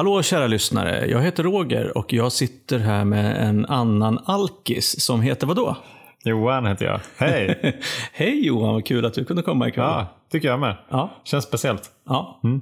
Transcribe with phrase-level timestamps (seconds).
[0.00, 5.20] Hallå kära lyssnare, jag heter Roger och jag sitter här med en annan alkis som
[5.20, 5.76] heter vadå?
[6.24, 7.00] Johan heter jag.
[7.16, 7.80] Hej!
[8.12, 9.84] Hej Johan, vad kul att du kunde komma ikväll.
[9.84, 10.76] ja, tycker jag med.
[10.88, 11.10] Ja.
[11.24, 11.90] Känns speciellt.
[12.06, 12.40] ja.
[12.44, 12.60] Mm.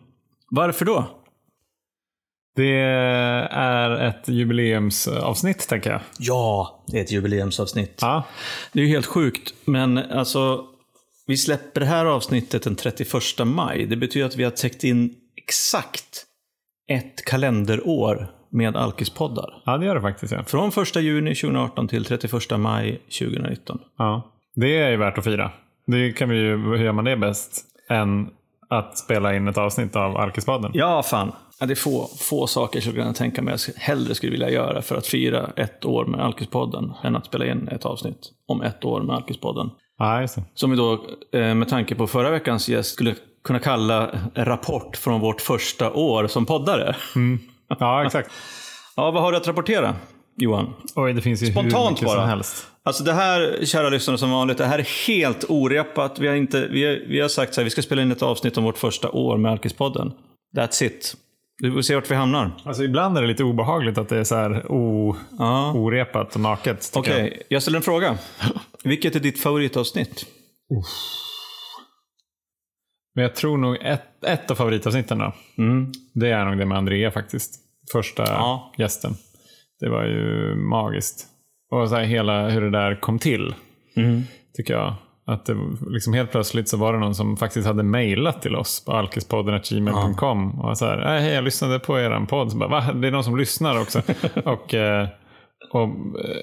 [0.51, 1.05] Varför då?
[2.57, 6.01] Det är ett jubileumsavsnitt, tänker jag.
[6.19, 7.99] Ja, det är ett jubileumsavsnitt.
[8.01, 8.23] Ja,
[8.73, 10.65] Det är ju helt sjukt, men alltså
[11.27, 13.13] vi släpper det här avsnittet den 31
[13.45, 13.87] maj.
[13.87, 16.25] Det betyder att vi har täckt in exakt
[16.89, 19.63] ett kalenderår med Alkispoddar.
[19.67, 20.33] ja det gör det faktiskt.
[20.33, 20.45] Ja.
[20.45, 23.79] Från 1 juni 2018 till 31 maj 2019.
[23.99, 24.33] Ja.
[24.55, 25.51] Det är ju värt att fira.
[25.87, 28.29] Det kan vi ju, hur gör man det bäst än
[28.71, 30.71] att spela in ett avsnitt av Alkispodden?
[30.75, 31.33] Ja, fan.
[31.61, 34.51] Ja, det är få, få saker som jag kan tänka mig jag hellre skulle vilja
[34.51, 38.63] göra för att fira ett år med Alkispodden än att spela in ett avsnitt om
[38.63, 39.71] ett år med Alkispodden.
[39.99, 40.43] Ja, just det.
[40.55, 45.21] Som vi då, eh, med tanke på förra veckans gäst, skulle kunna kalla rapport från
[45.21, 46.97] vårt första år som poddare.
[47.79, 48.31] Ja, exakt.
[48.97, 49.95] Ja, vad har du att rapportera,
[50.37, 50.75] Johan?
[50.95, 52.21] Oj, det finns ju hur Spontant mycket bara.
[52.21, 52.67] som helst.
[52.83, 56.19] Alltså det här, kära lyssnare, som vanligt, det här är helt orepat.
[56.19, 58.23] Vi har, inte, vi har, vi har sagt så här, vi ska spela in ett
[58.23, 60.13] avsnitt om vårt första år med Alkispodden.
[60.57, 61.15] That's it.
[61.63, 62.51] Vi får se vart vi hamnar.
[62.65, 65.73] Alltså, ibland är det lite obehagligt att det är så här o, Ja.
[65.73, 66.93] orepat och naket.
[66.95, 67.43] Okej, jag.
[67.49, 68.19] jag ställer en fråga.
[68.85, 70.27] Vilket är ditt favoritavsnitt?
[73.19, 75.33] Men jag tror nog ett, ett av favoritavsnitten då.
[75.59, 75.93] Mm.
[76.15, 77.55] Det är nog det med Andrea faktiskt.
[77.93, 78.73] Första Ja.
[78.79, 79.13] gästen.
[79.81, 81.27] Det var ju magiskt.
[81.71, 83.55] Och så här, hela hur det där kom till.
[83.97, 84.23] Mm.
[84.57, 84.95] Tycker jag.
[85.27, 85.57] Att det,
[85.89, 90.61] liksom helt plötsligt så var det någon som faktiskt hade mejlat till oss på alkispodden.gmail.com.
[90.61, 92.53] Och så här, "Äh, hej jag lyssnade på er podd.
[92.53, 92.93] Så bara, Va?
[92.93, 94.03] Det är någon som lyssnar också.
[94.45, 95.09] och, eh,
[95.73, 96.37] och eh,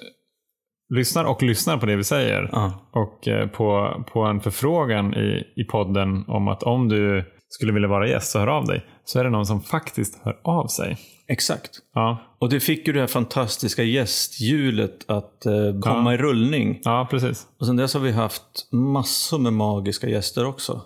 [0.90, 2.50] lyssnar och lyssnar på det vi säger.
[2.52, 2.74] Ja.
[2.92, 7.90] Och eh, på, på en förfrågan i, i podden om att om du skulle vilja
[7.90, 8.86] vara gäst så hör av dig.
[9.06, 10.98] Så är det någon som faktiskt hör av sig.
[11.28, 11.72] Exakt.
[11.94, 16.80] Ja, Och det fick ju det här fantastiska gästhjulet att eh, komma i rullning.
[16.84, 17.48] ja precis.
[17.60, 20.82] Och sen dess har vi haft massor med magiska gäster också.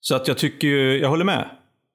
[0.00, 1.48] Så att jag tycker ju, jag håller med.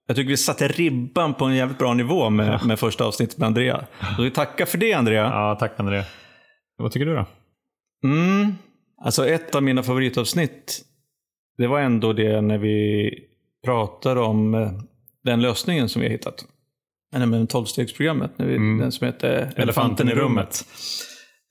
[0.08, 3.48] Jag tycker vi satte ribban på en jävligt bra nivå med, med första avsnittet med
[3.48, 3.86] Andrea.
[4.16, 5.24] Så vi tackar för det Andrea.
[5.24, 6.04] Ja, tack André.
[6.82, 7.26] Vad tycker du då?
[8.04, 8.54] Mm.
[9.04, 10.82] Alltså ett av mina favoritavsnitt,
[11.58, 13.10] det var ändå det när vi
[13.66, 14.72] pratar om eh,
[15.24, 16.46] den lösningen som vi har hittat.
[17.16, 18.78] Nej, men 12-stegsprogrammet, när vi- Mm.
[18.78, 20.66] den som heter Elefanten i rummet.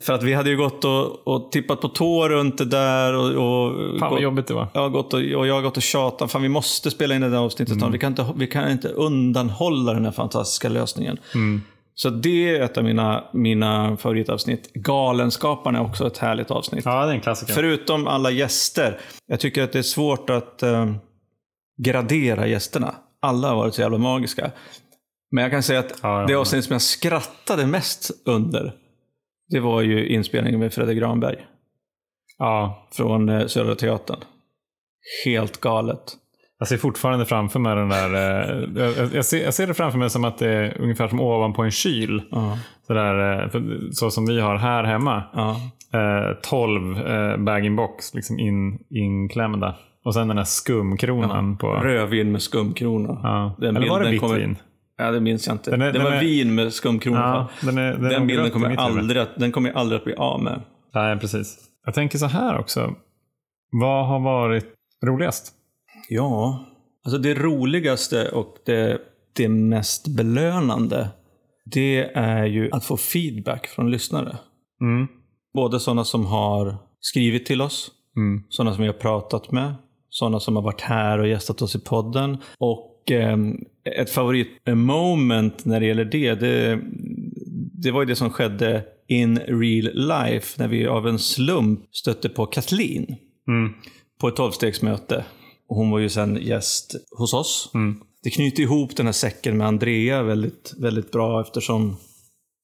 [0.05, 3.25] För att vi hade ju gått och, och tippat på tå runt det där och,
[3.27, 4.69] och Fan vad gått, jobbigt det var.
[4.75, 6.33] jag har gått och, och jag har gått och tjatat.
[6.33, 7.95] Fan, vi måste spela in det där avsnittet snart.
[7.95, 11.19] Vi, kan inte, vi kan inte undanhålla den här fantastiska lösningen.
[11.35, 11.63] Mm.
[11.95, 14.73] Så det är ett av mina, mina favoritavsnitt.
[14.73, 16.85] Galenskaparna är också ett härligt avsnitt.
[16.85, 17.53] Ja, det är en klassiker.
[17.55, 19.01] Förutom alla gäster.
[19.27, 20.93] Jag tycker att det är svårt att eh,
[21.83, 22.95] gradera gästerna.
[23.21, 24.51] Alla har varit så jävla magiska.
[25.31, 28.73] Men jag kan säga att Ja, ja, det avsnitt som jag skrattade mest under,
[29.49, 31.47] det var ju inspelningen med Fredrik Granberg
[32.39, 34.21] Ja, från eh, Södra Teatern.
[35.25, 36.17] Helt galet.
[36.61, 38.15] Jag ser fortfarande framför mig den där...
[38.15, 41.21] eh, Jag, jag, ser, jag ser det framför mig som att det är ungefär som
[41.21, 42.23] ovanpå en kyl.
[42.31, 42.59] Ja.
[42.87, 43.61] Så, där, eh,
[43.93, 45.23] så som vi har här hemma.
[45.35, 45.57] Ja.
[45.99, 49.75] Eh, 12 eh, bag-in-box liksom in, inklämda.
[50.05, 51.73] Och sen den här skumkronan på...
[51.73, 53.21] Rödvin med skumkrona.
[53.23, 53.55] Ja.
[53.59, 54.57] Den Eller var det vitt vin?
[54.99, 55.71] Ja, det minns jag inte.
[55.75, 57.19] Är- det var är- vin med skumkrona.
[57.21, 60.05] Ja, den, är, den, den bilden kommer jag, aldrig, att- den kommer jag aldrig att
[60.05, 60.61] bli av med.
[60.95, 61.59] Nej, precis.
[61.85, 62.95] Jag tänker så här också.
[63.73, 64.67] Vad har varit
[65.07, 65.53] roligast?
[66.13, 66.65] Ja,
[67.05, 68.99] alltså det roligaste och det,
[69.37, 71.09] det mest belönande,
[71.65, 74.37] det är ju att få feedback från lyssnare.
[74.81, 75.07] Mm.
[75.55, 78.43] Både sådana som har skrivit till oss, Mm.
[78.49, 79.75] sådana som vi har pratat med,
[80.09, 82.37] sådana som har varit här och gästat oss i podden.
[82.59, 83.39] Och eh,
[84.01, 86.81] ett favoritmoment när det gäller det, det,
[87.83, 92.29] det var ju det som skedde in real life när vi av en slump stötte
[92.29, 93.17] på Kathleen
[93.49, 93.73] Mm.
[94.21, 95.25] på ett tolvstegsmöte.
[95.71, 97.71] Och hon var ju sen gäst hos oss.
[97.75, 98.01] Mm.
[98.23, 101.97] Det knyter ihop den här säcken med Andrea väldigt, väldigt bra eftersom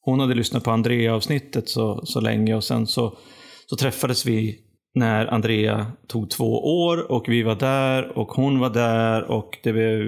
[0.00, 3.18] hon hade lyssnat på Andrea-avsnittet så, så länge och sen så,
[3.66, 4.60] så träffades vi
[4.94, 9.72] när Andrea tog två år och vi var där och hon var där och det
[9.72, 10.00] blev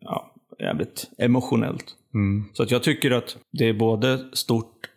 [0.00, 1.84] ja, jävligt emotionellt.
[2.14, 2.44] Mm.
[2.52, 4.90] Så att jag tycker att det är både stort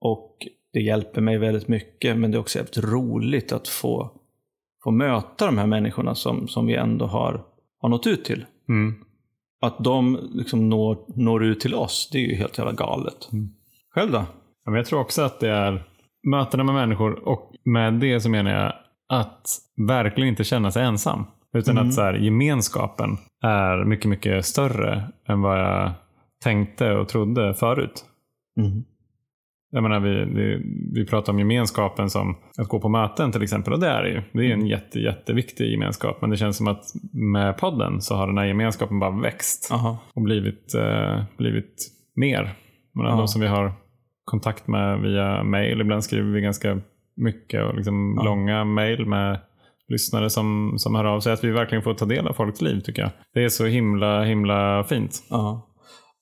[0.00, 0.36] och
[0.72, 4.15] det hjälper mig väldigt mycket men det är också jävligt roligt att få,
[4.86, 7.44] få möta de här människorna som, som vi ändå har,
[7.80, 8.44] har nått ut till.
[8.68, 8.94] Mm.
[9.60, 13.28] Att de liksom når, når ut till oss, det är ju helt jävla galet.
[13.94, 14.18] Själv då?
[14.64, 15.84] Ja, men jag tror också att det är
[16.30, 18.72] mötena med människor och med det så menar jag
[19.08, 19.48] att
[19.88, 21.24] verkligen inte känna sig ensam.
[21.54, 21.88] Utan Mm.
[21.88, 25.90] att så här, gemenskapen är mycket, mycket större än vad jag
[26.44, 28.04] tänkte och trodde förut.
[28.60, 28.84] Mm.
[29.70, 30.62] Jag menar, vi, vi,
[30.94, 33.72] vi pratar om gemenskapen som att gå på möten till exempel.
[33.72, 34.22] Och det är det ju.
[34.32, 36.18] Det är en jätte, jätteviktig gemenskap.
[36.20, 39.70] Men det känns som att med podden så har den här gemenskapen bara växt.
[39.72, 39.98] Aha.
[40.14, 41.74] Och blivit, eh, blivit
[42.16, 42.54] mer.
[42.94, 43.16] Men Ja.
[43.16, 43.72] De som vi har
[44.24, 45.80] kontakt med via mail.
[45.80, 46.80] Ibland skriver vi ganska
[47.16, 48.24] mycket och liksom Ja.
[48.24, 49.40] långa mail med
[49.88, 51.32] lyssnare som, som hör av sig.
[51.32, 53.10] Att vi verkligen får ta del av folks liv tycker jag.
[53.34, 55.12] Det är så himla, himla fint.
[55.30, 55.68] Ja.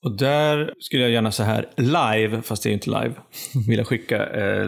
[0.05, 3.13] Och där skulle jag gärna så här live, fast det är inte live,
[3.67, 4.67] vilja skicka eh,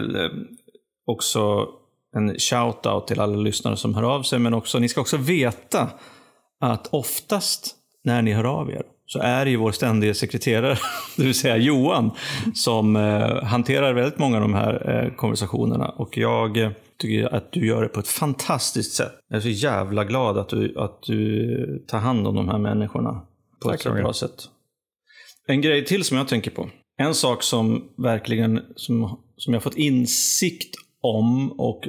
[1.06, 1.68] också
[2.16, 4.38] en shout-out till alla lyssnare som hör av sig.
[4.38, 5.88] Men också, ni ska också veta
[6.60, 7.74] att oftast
[8.04, 10.78] när ni hör av er så är det ju vår ständiga sekreterare,
[11.16, 12.10] det vill säga Johan,
[12.54, 15.88] som eh, hanterar väldigt många av de här eh, konversationerna.
[15.88, 19.12] Och jag eh, tycker att du gör det på ett fantastiskt sätt.
[19.28, 23.22] Jag är så jävla glad att du, att du tar hand om de här människorna
[23.62, 24.48] på Tack, ett så bra sätt.
[25.50, 26.68] En grej till som jag tänker på.
[26.98, 31.88] En sak som verkligen som, som jag fått insikt om och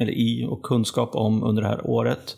[0.00, 2.36] eller i och kunskap om under det här året.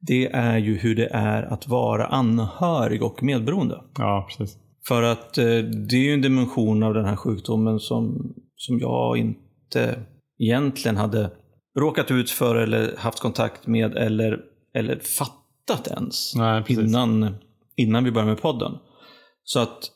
[0.00, 3.80] Det är ju hur det är att vara anhörig och medberoende.
[3.98, 4.56] Ja, precis.
[4.88, 5.44] För att eh,
[5.88, 10.00] det är ju en dimension av den här sjukdomen som, som jag inte
[10.38, 11.30] egentligen hade
[11.78, 14.40] råkat ut för eller haft kontakt med eller,
[14.74, 17.34] eller fattat ens Nej, innan,
[17.76, 18.72] innan vi började med podden.
[19.44, 19.90] Så att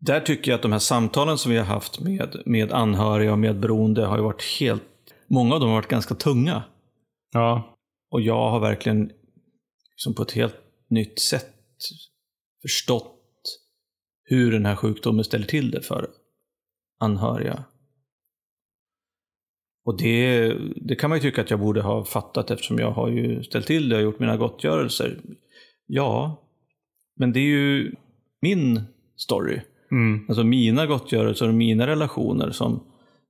[0.00, 3.38] där tycker jag att de här samtalen som vi har haft med, med anhöriga och
[3.38, 4.82] medberoende har ju varit helt,
[5.26, 6.64] många av dem har varit ganska tunga.
[7.32, 7.76] Ja,
[8.10, 9.12] Och jag har verkligen
[9.90, 10.56] liksom på ett helt
[10.90, 11.54] nytt sätt
[12.62, 13.12] förstått
[14.24, 16.10] hur den här sjukdomen ställer till det för
[16.98, 17.64] anhöriga.
[19.84, 23.08] Och det, det kan man ju tycka att jag borde ha fattat eftersom jag har
[23.08, 25.20] ju ställt till det och gjort mina gottgörelser.
[25.86, 26.42] Ja,
[27.16, 27.94] men det är ju
[28.42, 28.80] min
[29.16, 29.60] story.
[29.90, 30.26] mm.
[30.28, 32.82] Alltså mina gottgörelser och mina relationer som,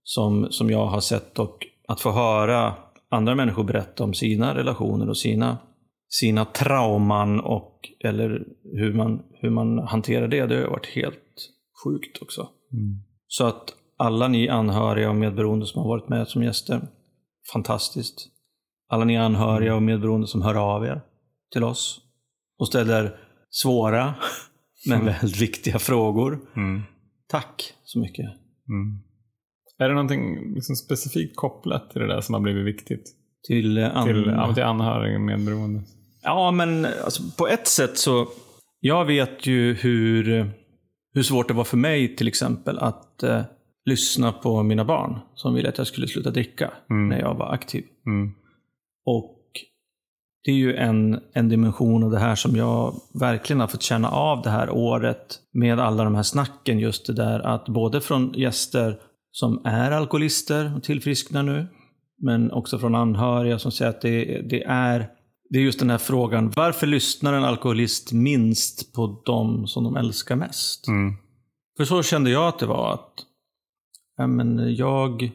[0.02, 2.74] som, som jag har sett och att få höra
[3.08, 5.58] andra människor berätta om sina relationer och sina,
[6.08, 11.50] sina trauman och eller hur man, hur man hanterar det, det har varit helt
[11.84, 12.48] sjukt också.
[12.72, 13.02] Mm.
[13.26, 16.88] Så att alla ni anhöriga och medberoende som har varit med som gäster,
[17.52, 18.28] fantastiskt.
[18.88, 21.00] Alla ni anhöriga och medberoende som hör av er
[21.52, 22.00] till oss
[22.58, 23.16] och ställer
[23.50, 24.14] svåra
[24.86, 26.38] men väldigt viktiga frågor.
[26.56, 26.82] Mm.
[27.28, 28.26] Tack så mycket.
[28.68, 28.98] Mm.
[29.78, 33.02] Är det någonting liksom specifikt kopplat till det där som har blivit viktigt?
[33.46, 35.82] Till, eh, an- Till, ja, till anhöriga medberoende?
[36.22, 38.28] Ja, men alltså, på ett sätt så...
[38.80, 40.50] Jag vet ju hur,
[41.14, 43.42] hur svårt det var för mig till exempel att eh,
[43.84, 47.08] lyssna på mina barn som ville att jag skulle sluta dricka Mm.
[47.08, 47.84] när jag var aktiv.
[48.06, 48.32] Mm.
[49.06, 49.35] Och
[50.46, 54.08] det är ju en, en dimension av det här som jag verkligen har fått känna
[54.08, 56.78] av det här året med alla de här snacken.
[56.78, 58.98] Just det där att både från gäster
[59.31, 61.66] som är alkoholister och tillfrisknar nu,
[62.22, 65.08] men också från anhöriga som säger att det, det är
[65.50, 69.96] det är just den här frågan, varför lyssnar en alkoholist minst på dem som de
[69.96, 70.88] älskar mest?
[70.88, 71.14] Mm.
[71.76, 72.94] För så kände jag att det var.
[72.94, 73.12] att
[74.16, 75.30] ja, men jag,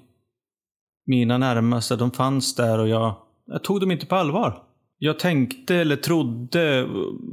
[1.05, 4.70] Mina närmaste, de fanns där och jag, jag tog dem inte på allvar.
[5.03, 6.89] Jag tänkte eller trodde,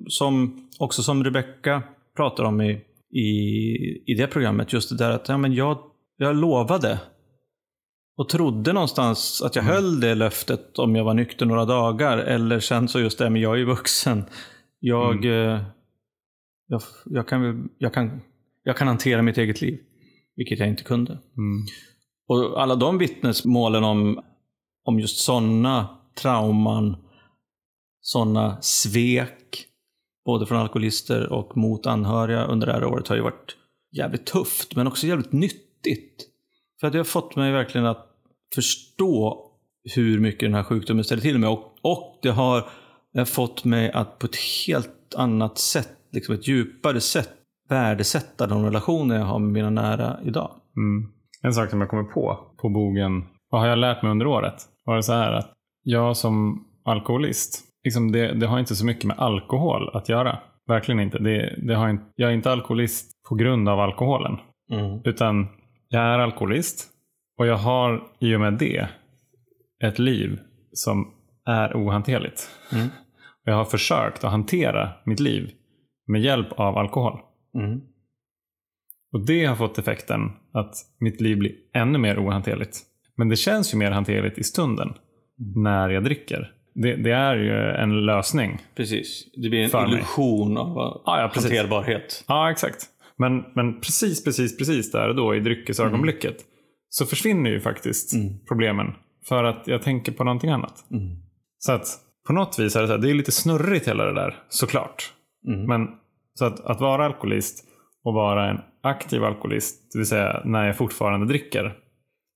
[0.06, 1.82] som, också som Rebecca
[2.16, 2.70] pratar om i,
[3.10, 5.78] i, i det programmet, just det där att ja, men jag,
[6.16, 7.00] jag lovade.
[8.16, 12.18] Och trodde någonstans att jag höll det löftet om jag var nykter några dagar.
[12.18, 14.24] Eller sen så just det, men jag är ju vuxen.
[14.80, 15.60] Jag, eh,
[16.66, 18.20] jag, jag, kan, jag, kan,
[18.62, 19.78] jag kan hantera mitt eget liv.
[20.36, 21.12] Vilket jag inte kunde.
[21.12, 21.66] Mm.
[22.28, 24.20] Och alla de vittnesmålen om,
[24.84, 25.88] om just sådana
[26.22, 26.96] trauman,
[28.08, 29.64] sådana svek,
[30.24, 33.56] både från alkoholister och mot anhöriga under det här året har ju varit
[33.96, 36.26] jävligt tufft, men också jävligt nyttigt.
[36.80, 38.06] För att det har fått mig verkligen att
[38.54, 39.44] förstå
[39.94, 41.50] hur mycket den här sjukdomen ställer till med.
[41.50, 42.68] Och, och det har
[43.12, 44.36] det har fått mig att på ett
[44.66, 47.30] helt annat sätt, liksom ett djupare sätt,
[47.68, 50.50] värdesätta de relationer jag har med mina nära idag.
[50.76, 51.12] Mm.
[51.42, 54.54] En sak som jag kommer på, på bogen, vad har jag lärt mig under året?
[54.84, 59.04] Var det så här att jag som alkoholist, liksom det, det har inte så mycket
[59.04, 60.38] med alkohol att göra.
[60.66, 61.18] Verkligen inte.
[61.18, 62.04] Det, det har inte.
[62.16, 64.36] Jag är inte alkoholist på grund av alkoholen.
[65.04, 65.46] Utan
[65.88, 66.88] jag är alkoholist
[67.38, 68.88] och jag har i och med det
[69.84, 70.38] ett liv
[70.72, 71.14] som
[71.46, 72.50] är ohanterligt.
[72.72, 72.86] Mm.
[72.86, 72.92] Och
[73.52, 75.50] jag har försökt att hantera mitt liv
[76.06, 77.20] med hjälp av alkohol.
[77.54, 77.80] Mm.
[79.12, 80.20] Och det har fått effekten
[80.52, 82.78] att mitt liv blir ännu mer ohanterligt.
[83.16, 84.94] Men det känns ju mer hanterligt i stunden
[85.54, 86.52] när jag dricker.
[86.82, 88.58] Det, det är ju en lösning.
[88.76, 89.24] Precis.
[89.42, 89.92] Det blir en För mig.
[89.94, 91.50] illusion av Ja, ja, precis.
[91.58, 92.24] hanterbarhet.
[92.28, 92.86] Ja, exakt.
[93.16, 96.36] Men, men precis, precis, precis där och då i dryckesögonblicket
[96.88, 98.12] så försvinner ju faktiskt
[98.48, 98.86] problemen.
[99.28, 100.84] För att jag tänker på någonting annat.
[101.58, 101.86] Så att
[102.26, 105.12] på något vis är det, så här, det är lite snurrigt hela det där, såklart.
[105.68, 105.88] Men
[106.34, 107.64] så att, att vara alkoholist
[108.04, 111.74] och vara en aktiv alkoholist, det vill säga när jag fortfarande dricker.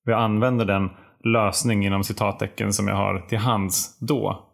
[0.05, 0.91] Jag använder den
[1.25, 4.49] lösning inom citattecken som jag har till hands då.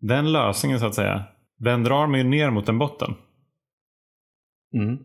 [0.00, 1.24] Den lösningen så att säga,
[1.58, 3.14] den drar mig ner mot en botten.
[4.74, 4.98] Mm.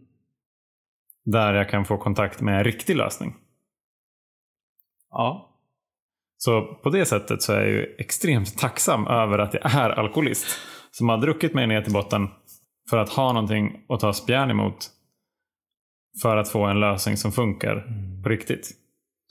[1.25, 3.35] Där jag kan få kontakt med en riktig lösning.
[5.11, 5.47] Ja.
[6.37, 10.47] Så på det sättet så är jag ju extremt tacksam över att jag är alkoholist.
[10.91, 12.27] Som har druckit mig ner till botten
[12.89, 14.89] för att ha någonting att ta spjärn emot.
[16.21, 17.87] För att få en lösning som funkar
[18.23, 18.80] på riktigt.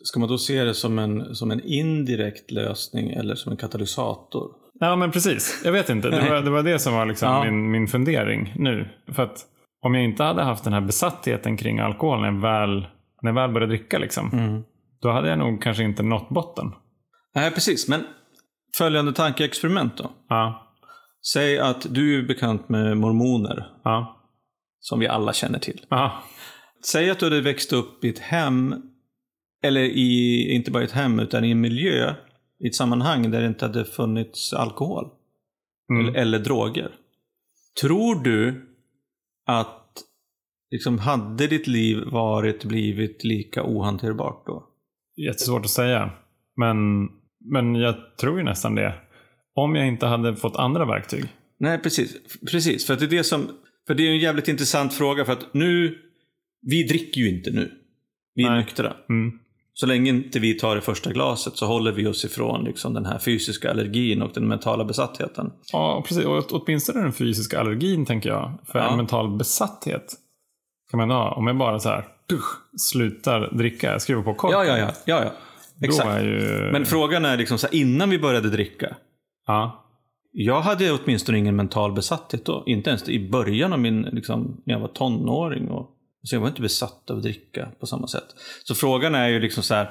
[0.04, 4.50] Ska man då se det som en, som en indirekt lösning eller som en katalysator?
[4.80, 6.10] Ja men precis, jag vet inte.
[6.10, 7.44] Det var det, var det som var liksom Ja.
[7.44, 8.88] min, min fundering nu.
[9.12, 9.38] För att
[9.82, 12.86] om jag inte hade haft den här besattheten kring alkohol när jag väl,
[13.22, 14.30] när jag väl började dricka liksom.
[14.32, 14.62] Mm.
[15.02, 16.66] Då hade jag nog kanske inte nått botten.
[17.34, 17.88] Nej, precis.
[17.88, 18.04] Men
[18.78, 20.10] följande tankeexperiment då.
[20.28, 20.66] Ja,
[21.32, 24.20] Säg att du är bekant med mormoner, ja,
[24.80, 25.80] som vi alla känner till.
[26.86, 28.74] Säg att du hade växt upp i ett hem,
[29.62, 32.14] eller i, inte bara i ett hem, utan i en miljö,
[32.64, 35.08] i ett sammanhang där det inte hade funnits alkohol.
[35.92, 36.08] Mm.
[36.08, 36.90] Eller, eller droger.
[37.80, 38.66] Tror du
[39.46, 40.02] att,
[40.70, 44.66] liksom, hade ditt liv varit, blivit lika ohanterbart då?
[45.26, 46.10] Jättesvårt att säga.
[46.56, 47.08] Men,
[47.44, 48.94] men jag tror ju nästan det.
[49.54, 51.24] Om jag inte hade fått andra verktyg.
[51.58, 52.16] Nej, precis.
[52.50, 53.48] Precis, för det är det som...
[53.86, 55.98] För det är en jävligt intressant fråga för att nu...
[56.62, 57.70] Vi dricker ju inte nu.
[58.34, 58.58] Vi är Nej.
[58.58, 58.96] nyktra.
[59.08, 59.38] Mm.
[59.80, 63.06] Så länge inte vi tar det första glaset så håller vi oss ifrån liksom, den
[63.06, 65.52] här fysiska allergin och den mentala besattheten.
[65.72, 66.24] Ja, precis.
[66.24, 68.52] Och åt- åtminstone den fysiska allergin tänker jag.
[68.66, 68.90] För Ja.
[68.90, 70.14] en mental besatthet
[70.90, 71.30] kan man ha.
[71.34, 72.04] Om jag bara så här
[72.92, 74.58] slutar dricka, skriver på korken.
[74.58, 74.90] Ja, ja, ja.
[75.04, 75.30] ja, ja.
[75.86, 76.22] Exakt.
[76.24, 76.68] ju...
[76.72, 78.96] Men frågan är liksom så här, innan vi började dricka.
[79.46, 79.84] Ja.
[80.32, 82.62] Jag hade åtminstone ingen mental besatthet då.
[82.66, 85.68] Inte ens i början av min, liksom, när jag var tonåring.
[85.68, 85.90] Och,
[86.22, 88.34] så jag var inte besatt av att dricka på samma sätt.
[88.64, 89.84] Så frågan är ju liksom så här,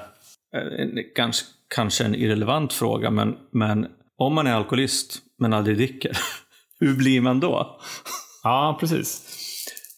[0.54, 6.18] eh, kanske, kanske en irrelevant fråga, men, men om man är alkoholist men aldrig dricker,
[6.80, 7.80] hur blir man då?
[8.42, 9.36] ja, precis.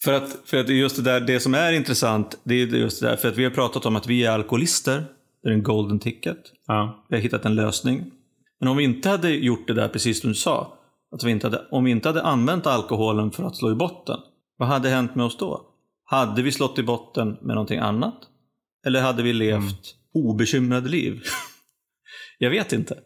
[0.03, 3.07] För att, för att just det där, det som är intressant, det är just det
[3.07, 5.05] där, för att vi har pratat om att vi är alkoholister.
[5.43, 6.37] Det är en golden ticket.
[6.67, 7.05] Ja.
[7.09, 8.11] Vi har hittat en lösning.
[8.59, 10.77] Men om vi inte hade gjort det där precis som du sa,
[11.11, 14.19] att vi inte hade, om vi inte hade använt alkoholen för att slå i botten,
[14.57, 15.72] vad hade hänt med oss då?
[16.05, 18.15] Hade vi slått i botten med någonting annat?
[18.85, 21.21] Eller hade vi levt obekymrade liv?
[22.37, 22.99] Jag vet inte.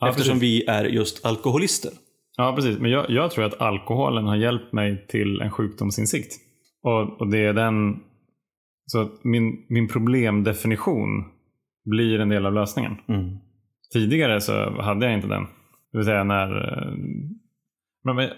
[0.00, 0.42] Ja, Eftersom precis.
[0.42, 1.92] vi är just alkoholister.
[2.36, 2.78] Ja, precis.
[2.78, 6.32] Men jag, jag tror att alkoholen har hjälpt mig till en sjukdomsinsikt.
[6.82, 8.00] Och, och det är den...
[8.86, 11.24] Så att min, min problemdefinition
[11.84, 12.96] blir en del av lösningen.
[13.08, 13.36] Mm.
[13.92, 15.44] Tidigare så hade jag inte den.
[15.92, 16.72] Det vill säga när...
[16.72, 16.94] eh,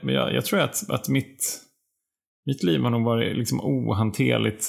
[0.02, 1.60] men jag, jag tror att, att mitt,
[2.46, 4.64] mitt liv har nog varit liksom ohanterligt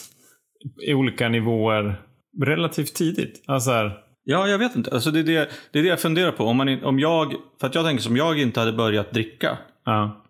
[0.88, 2.02] i olika nivåer
[2.46, 3.44] relativt tidigt.
[3.48, 4.92] Alltså här, Ja, jag vet inte.
[4.92, 6.44] Alltså det, är det, det är det jag funderar på.
[6.44, 9.58] Om, man, om jag, för att jag tänker som jag inte hade börjat dricka.
[9.86, 10.26] ja,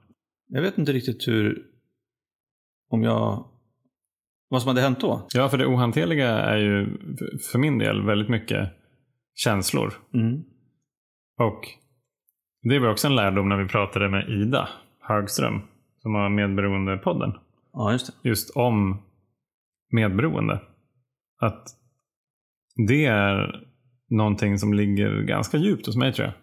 [0.48, 1.66] Jag vet inte riktigt hur...
[2.90, 3.48] Om jag...
[4.50, 5.28] Vad som hade hänt då.
[5.34, 6.98] ja, för det ohanterliga är ju
[7.52, 8.70] för min del väldigt mycket
[9.36, 9.94] känslor.
[10.14, 10.42] Mm.
[11.40, 11.62] Och
[12.70, 14.70] det var också en lärdom när vi pratade med Ida
[15.00, 15.62] Högström
[16.02, 17.34] som har Medberoendepodden.
[17.74, 18.30] Ja, just det.
[18.30, 19.02] Just om
[19.92, 20.62] medberoende.
[21.42, 21.68] Att
[22.88, 23.68] det är
[24.10, 26.36] någonting som ligger ganska djupt hos mig tror jag.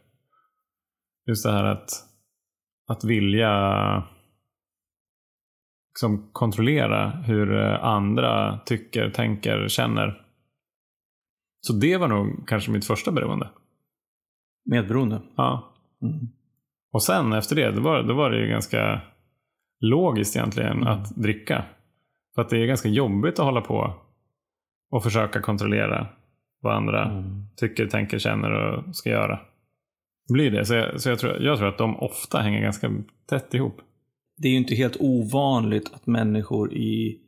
[1.27, 1.91] Just det här att,
[2.87, 4.05] att vilja
[5.91, 10.23] liksom kontrollera hur andra tycker, tänker, känner.
[11.61, 13.50] Så det var nog kanske mitt första beroende.
[14.71, 15.21] Medberoende.
[15.37, 15.75] Ja.
[16.03, 16.29] Mm.
[16.93, 19.00] Och sen efter det, då var, då var det ju ganska
[19.81, 20.89] logiskt egentligen Mm.
[20.89, 21.65] att dricka.
[22.35, 23.95] För att det är ganska jobbigt att hålla på
[24.91, 26.07] och försöka kontrollera
[26.63, 27.45] vad andra Mm.
[27.57, 29.41] tycker, tänker, känner och ska göra.
[30.33, 30.65] Blir det.
[30.65, 32.91] Så, jag, så jag, tror, jag tror att de ofta hänger ganska
[33.29, 33.81] tätt ihop.
[34.37, 37.19] Det är ju inte helt ovanligt att människor i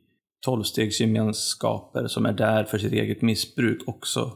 [0.45, 4.31] tolvstegsgemenskaper som är där för sitt eget missbruk också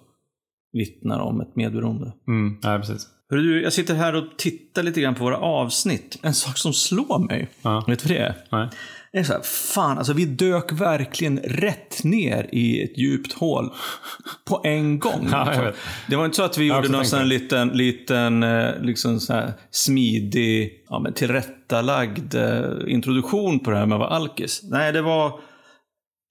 [0.72, 2.14] vittnar om ett medberoende.
[2.28, 3.08] Mm, nej, precis.
[3.32, 6.18] Hörru jag sitter här och tittar lite grann på våra avsnitt.
[6.22, 7.84] En sak som slår mig, Ja.
[7.88, 8.36] vet du vad det är?
[8.52, 8.70] Nej.
[9.12, 13.74] Det är så här, fan alltså vi dök verkligen rätt ner i ett djupt hål
[14.46, 15.28] på en gång.
[15.32, 15.74] Ja, jag.
[16.10, 19.34] Det var inte så att vi har gjorde någon sån liten, liten eh, liksom så
[19.34, 24.62] här smidig, ja, men tillrättalagd eh, introduktion på det här med att vara alkis.
[24.64, 25.40] Nej, det var,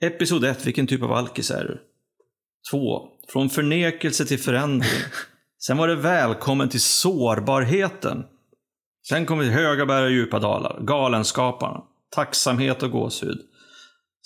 [0.04, 0.66] Episod 1.
[0.66, 1.78] Vilken typ av alkis är du?
[2.70, 3.08] 2.
[3.32, 4.90] Från förnekelse till förändring.
[5.66, 8.24] Sen var det välkommen till sårbarheten.
[9.08, 10.78] Sen kom vi till höga berg och djupa dalar.
[10.80, 11.82] Galenskaparna.
[12.14, 13.38] Tacksamhet och gåshud.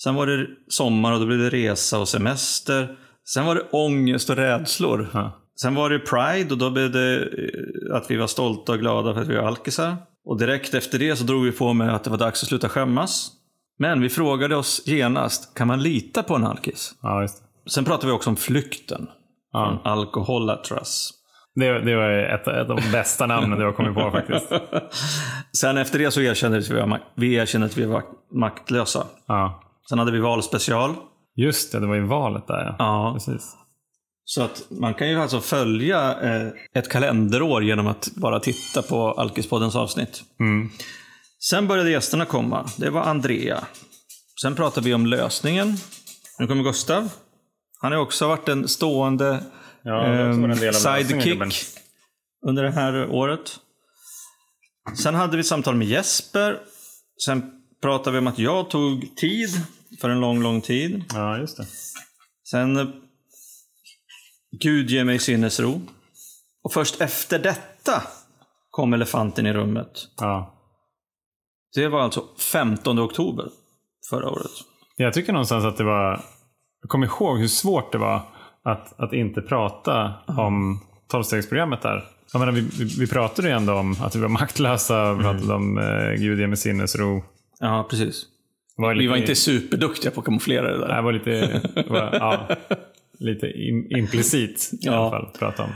[0.03, 2.97] Sen var det sommar och då blev det resa och semester.
[3.35, 5.33] Sen var det ångest och rädslor.
[5.61, 9.15] Sen var det Pride och då blev det eh, att vi var stolta och glada
[9.15, 9.97] för att vi var alkisar.
[10.25, 12.69] Och direkt efter det så drog vi på med att det var dags att sluta
[12.69, 13.31] skämmas.
[13.79, 16.95] Men vi frågade oss genast, kan man lita på en alkis?
[17.03, 17.29] Ja.
[17.71, 19.09] Sen pratade vi också om flykten.
[19.53, 19.81] Ja.
[19.85, 21.18] Alkoholatras.
[21.59, 24.53] Det, det var ett, ett av de bästa namnen du har kommit på faktiskt.
[25.61, 29.07] Sen efter det så erkände vi att vi erkände att vi var maktlösa.
[29.27, 29.63] Ja.
[29.89, 30.95] Sen hade vi valspecial.
[31.37, 32.75] Just det, det var ju valet där ja.
[32.79, 33.13] Ja.
[33.15, 33.57] Precis.
[34.25, 39.13] Så att man kan ju alltså följa eh, ett kalenderår genom att bara titta på
[39.13, 40.23] Alkispoddens avsnitt.
[40.41, 40.71] Mm.
[41.41, 42.69] Sen började gästerna komma.
[42.77, 43.65] Det var Andrea.
[44.43, 45.77] Sen pratade vi om lösningen.
[46.39, 47.09] Nu kommer Gustav.
[47.81, 49.41] Han har också varit en stående
[49.83, 51.51] Ja, lösningen, sidekick gubben.
[52.47, 53.61] under det här året.
[55.03, 56.61] Sen hade vi samtal med Jesper.
[57.25, 59.49] Sen pratade vi om att jag tog tid
[60.01, 61.05] för en lång, lång tid.
[61.15, 61.67] Ja, just det.
[62.51, 62.87] Sen eh,
[64.61, 65.81] Gud ge mig sinnesro.
[66.63, 68.03] Och först efter detta
[68.71, 70.09] kom elefanten i rummet.
[70.17, 70.55] Ja.
[71.75, 73.51] Det var alltså 15 oktober
[74.11, 74.51] förra året.
[74.97, 76.25] Jag tycker någonstans att det var...
[76.81, 78.23] Jag kommer ihåg hur svårt det var
[78.65, 82.05] att, att inte prata om tolvstegsprogrammet där.
[82.33, 85.55] Jag menar, vi, vi, vi pratade ju ändå om att vi var maktlösa, vi pratade
[85.55, 87.25] om eh, Gud ge mig sinnesro.
[87.61, 88.23] Ja, precis.
[88.77, 91.03] Det var Vi lite- var inte superduktiga på att kamouflera det Det där.
[91.03, 91.31] var lite,
[91.75, 92.49] det var, ja,
[93.19, 94.93] lite im, implicit i Ja.
[94.93, 95.27] alla fall.
[95.27, 95.71] att Prata om.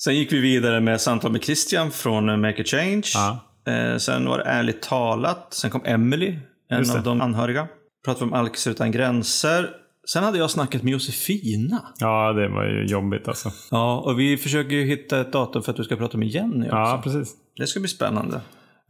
[0.00, 3.02] Sen gick vi vidare med samtal med Christian från eh, Make a Change.
[3.14, 3.38] Ja.
[3.72, 5.54] Eh, sen var det Ärligt talat.
[5.54, 6.38] Sen kom Emily,
[6.70, 6.92] en det.
[6.94, 7.68] av de anhöriga.
[8.04, 9.70] Pratade vi om Alkis utan gränser.
[10.12, 11.82] Sen hade jag snackat med Josefina.
[11.98, 13.50] ja, det var ju jobbigt alltså.
[13.70, 16.66] Ja, och vi försöker ju hitta ett datum för att du ska prata med Jenny
[16.66, 16.76] också.
[16.76, 17.34] Ja, precis.
[17.56, 18.40] Det ska bli spännande.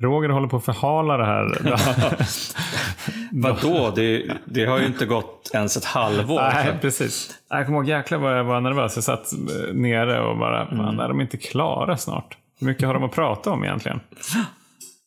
[0.00, 1.44] Roger håller på att förhala det här.
[3.32, 3.92] Vadå?
[3.96, 6.40] Det, det har ju inte gått ens ett halvår.
[6.40, 7.38] Nej, precis.
[7.48, 8.92] Jag kommer ihåg jäklar vad jag var nervös.
[8.96, 11.00] Jag satt eh, nere och bara, Mm.
[11.00, 12.36] är de inte klara snart?
[12.60, 14.00] Hur mycket har de att prata om egentligen?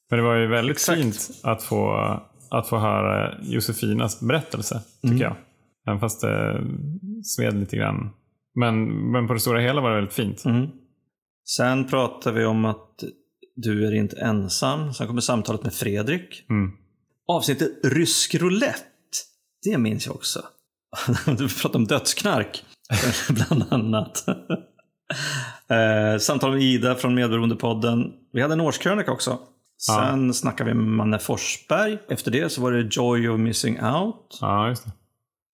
[0.10, 1.02] Men det var ju väldigt Exakt.
[1.02, 1.95] fint att få,
[2.50, 5.21] att få höra Josefinas berättelse, tycker Mm.
[5.21, 5.36] jag.
[5.88, 6.63] Även fast det
[7.24, 8.10] sved lite grann.
[8.56, 10.46] Men, men på det stora hela var det väldigt fint.
[10.46, 10.67] Mm.
[11.50, 13.04] Sen pratar vi om att
[13.56, 14.94] du är inte ensam.
[14.94, 16.46] Sen kommer samtalet med Fredrik.
[16.50, 16.72] Mm.
[17.28, 18.86] Avsnittet Rysk roulette.
[19.63, 20.41] Det minns jag också.
[21.26, 22.63] Du pratade om dödsknark,
[23.30, 24.28] bland annat.
[25.67, 28.13] eh, samtal med Ida från Medberoendepodden.
[28.34, 29.39] Vi hade en årskrönika också.
[29.78, 31.98] Sen snackade vi med Manne Forsberg.
[32.10, 34.38] Efter det så var det Joy of Missing Out.
[34.41, 34.91] Ja, just det.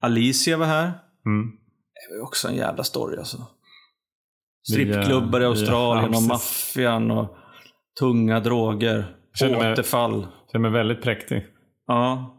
[0.01, 0.85] Alicia var här.
[1.25, 1.51] Mm.
[2.09, 3.37] Det var också en jävla story alltså.
[4.71, 7.37] Strippklubbar i Australien ja, och maffian och
[7.99, 9.15] tunga droger.
[9.33, 10.27] Känner mig- Återfall.
[10.51, 11.45] Känner mig väldigt präktig.
[11.87, 12.33] Ja.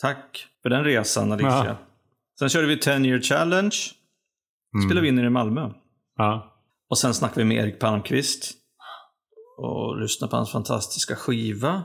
[0.00, 1.64] Tack för den resan Alicia.
[1.66, 1.76] Ja.
[2.38, 3.76] Sen körde vi 10 year challenge.
[4.74, 4.86] Mm.
[4.88, 5.70] Spelade vi in i Malmö.
[6.16, 6.52] Ja.
[6.90, 8.52] Och sen snackade vi med Erik Palmqvist.
[9.58, 11.82] Och lyssnade på hans fantastiska skiva.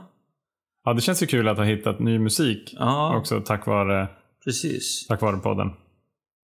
[0.84, 2.74] ja, det känns ju kul att ha hittat ny musik.
[2.78, 4.08] Ja, Också tack vare,
[4.44, 5.06] precis.
[5.08, 5.70] tack vare podden.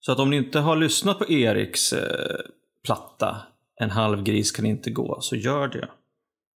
[0.01, 2.37] Så att om ni inte har lyssnat på Eriks eh,
[2.87, 3.37] platta
[3.81, 5.89] En halv gris kan inte gå, så gör det.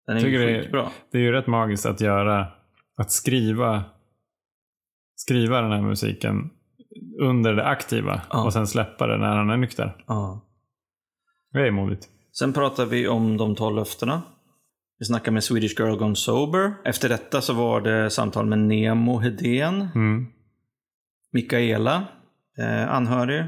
[0.06, 0.90] Den är Tycker ju det skitbra.
[1.12, 2.46] Det är ju rätt magiskt att göra,
[2.96, 3.84] att skriva,
[5.16, 6.50] skriva den här musiken
[7.20, 8.44] under det aktiva Ja.
[8.44, 10.04] och sen släppa det när han är nykter.
[10.06, 10.46] Ja.
[11.52, 12.08] Det är modigt.
[12.32, 14.22] Sen pratar vi om de tolv löftena.
[14.98, 16.74] Vi snackar med Swedish Girl Gone Sober.
[16.84, 20.26] Efter detta så var det samtal med Nemo Hedén, Mm.
[21.32, 22.04] Mikaela,
[22.58, 23.44] eh, anhörig.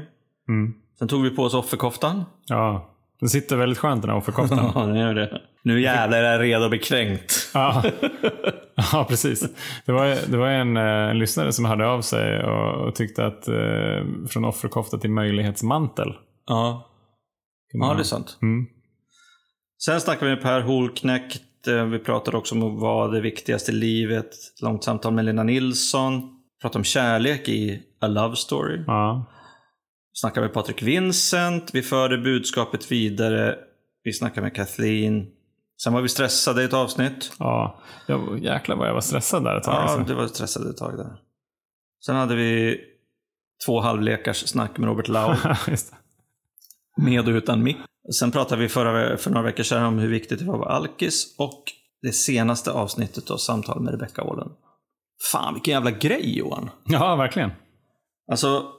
[0.49, 0.73] Mm.
[0.99, 2.23] Sen tog vi på oss offerkoftan.
[2.47, 4.71] Ja, den sitter väldigt skönt den här offerkoftan.
[4.75, 5.41] Ja, den gör det.
[5.63, 7.49] Nu jävlar är jag redo att bli kränkt.
[7.53, 7.83] ja.
[8.91, 9.45] ja, precis.
[9.85, 13.25] Det var, det var en, eh, en lyssnare som hörde av sig och, och tyckte
[13.25, 16.13] att eh, från offerkofta till möjlighetsmantel.
[16.47, 16.89] Ja,
[17.73, 18.37] ja det är sant.
[18.41, 18.65] Mm.
[19.85, 21.67] Sen snackade vi med Per Holknekt.
[21.67, 24.25] Eh, Vi pratade också om vad det viktigaste i livet.
[24.25, 26.39] Ett långt samtal med Lena Nilsson.
[26.63, 28.83] Vi pratade om kärlek i A Love Story.
[28.87, 29.25] Ja.
[30.13, 31.69] snackade med Patrik Vincent.
[31.73, 33.55] Vi förde budskapet vidare.
[34.03, 35.27] Vi snackade med Kathleen.
[35.83, 37.33] Sen var vi stressade i ett avsnitt.
[37.39, 39.73] Ja, jag, jäklar vad jag var stressad där ett tag.
[39.73, 39.99] Ja, alltså.
[39.99, 41.15] det var stressade ett tag där.
[42.05, 42.79] Sen hade vi
[43.65, 45.35] två halvlekars snack med Robert Lau.
[46.97, 47.77] Med och utan mick.
[48.19, 50.73] Sen pratade vi förra, för några veckor sedan om hur viktigt det var att vara
[50.73, 51.35] alkis.
[51.37, 51.63] Och
[52.01, 54.49] det senaste avsnittet då, samtal med Rebecca Åhlen.
[55.31, 56.69] Fan vilken jävla grej Johan.
[56.85, 57.51] Ja, verkligen.
[58.31, 58.71] Alltså,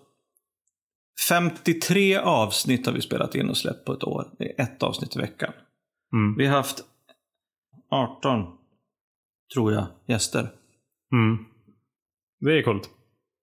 [1.28, 4.26] 53 avsnitt har vi spelat in och släppt på ett år.
[4.38, 5.52] Det är ett avsnitt i veckan.
[6.12, 6.37] Mm.
[6.37, 6.85] Vi har haft
[7.90, 8.46] 18,
[9.54, 10.50] tror jag, gäster.
[11.12, 11.44] Mm.
[12.40, 12.90] Det är coolt.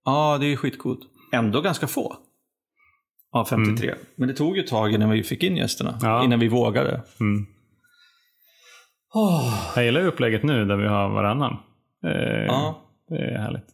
[0.05, 0.99] Ja, det är skitcoolt.
[1.33, 2.17] Ändå ganska få.
[3.31, 3.95] Av 53.
[4.15, 5.99] Men det tog ju ett tag innan vi fick in gästerna.
[6.01, 6.23] Ja.
[6.23, 7.03] Innan vi vågade.
[7.19, 7.45] Mm.
[9.13, 9.71] Åh.
[9.75, 11.57] Jag gillar upplägget nu där vi har varannan.
[12.05, 12.81] Eh, Ja.
[13.11, 13.65] Det är härligt.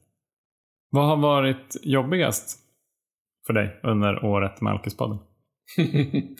[0.89, 2.59] Vad har varit jobbigast
[3.47, 5.17] för dig under året med Alkispodden?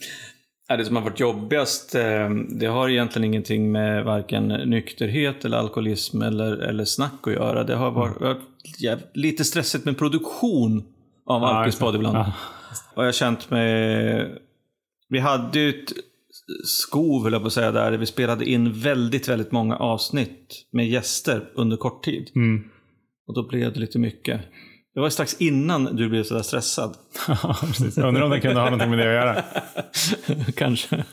[0.78, 6.22] Det som har varit jobbigast, eh, det har egentligen ingenting med varken nykterhet eller alkoholism
[6.22, 7.64] eller, eller snack att göra.
[7.64, 8.38] Det har varit,
[8.84, 10.84] jäv- lite stressigt med produktion
[11.26, 12.18] av Ja, Alkispodd ibland.
[12.18, 12.34] Ja.
[12.96, 14.42] Och jag har känt mig...
[15.10, 15.92] Vi hade ju ett
[16.66, 20.88] skov, höll jag på att säga, där vi spelade in väldigt, väldigt många avsnitt med
[20.88, 22.32] gäster under kort tid.
[22.36, 22.64] Mm.
[23.28, 24.42] Och då blev det lite mycket.
[24.94, 26.96] Det var strax innan du blev sådär stressad.
[27.28, 27.98] Ja, precis.
[27.98, 29.44] Jag undrar om det kunde ha någonting med det att göra.
[30.56, 31.06] Kanske.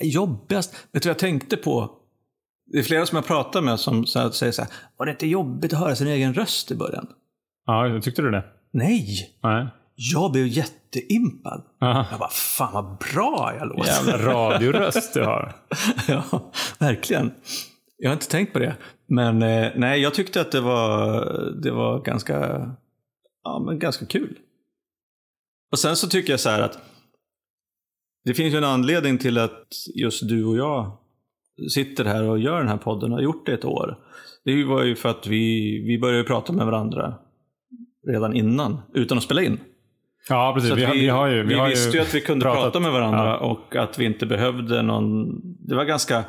[0.00, 0.74] Jobbigast?
[0.92, 1.90] Vet du vad jag tänkte på?
[2.72, 4.70] Det är flera som jag pratar med som så här, säger så här.
[4.96, 7.06] Var det inte jobbigt att höra sin egen röst i början?
[7.66, 8.44] Ja, tyckte du det?
[8.72, 9.36] Nej!
[9.42, 9.66] Nej.
[9.94, 11.64] Jag blev jätteimpad.
[11.80, 12.06] Aha.
[12.10, 13.90] Jag bara, fan vad bra jag låter.
[13.90, 15.54] Jävla radioröst du har.
[16.08, 17.32] ja, verkligen.
[17.96, 18.76] Jag har inte tänkt på det.
[19.06, 21.24] Men eh, nej, jag tyckte att det var,
[21.62, 22.36] det var ganska,
[23.44, 24.38] ja, men ganska kul.
[25.72, 26.78] Och sen så tycker jag så här att
[28.24, 30.98] det finns ju en anledning till att just du och jag
[31.74, 33.98] sitter här och gör den här podden och har gjort det ett år.
[34.44, 37.14] Det var ju för att vi, vi började prata med varandra
[38.06, 39.58] redan innan, utan att spela in.
[40.28, 40.72] Ja, precis.
[40.72, 43.26] Vi, vi, har ju, vi har visste ju att vi kunde pratat- prata med varandra
[43.26, 43.36] Ja.
[43.36, 45.40] och att vi inte behövde någon...
[45.68, 46.24] Det var ganska...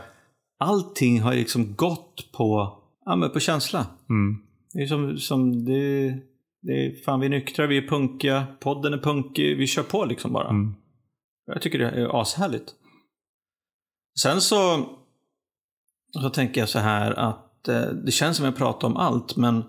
[0.60, 3.86] Allting har liksom gått på, ja, men på känsla.
[4.10, 4.42] Mm.
[4.74, 6.08] Det är som, som det,
[6.62, 10.06] det är, fan vi är nyktra, vi är punkiga, podden är punkig, vi kör på
[10.06, 10.50] liksom bara.
[10.50, 10.76] Mm.
[11.46, 12.74] Jag tycker det är ashärligt.
[14.22, 14.86] Sen så,
[16.22, 19.64] så tänker jag så här att eh, det känns som jag pratar om allt, men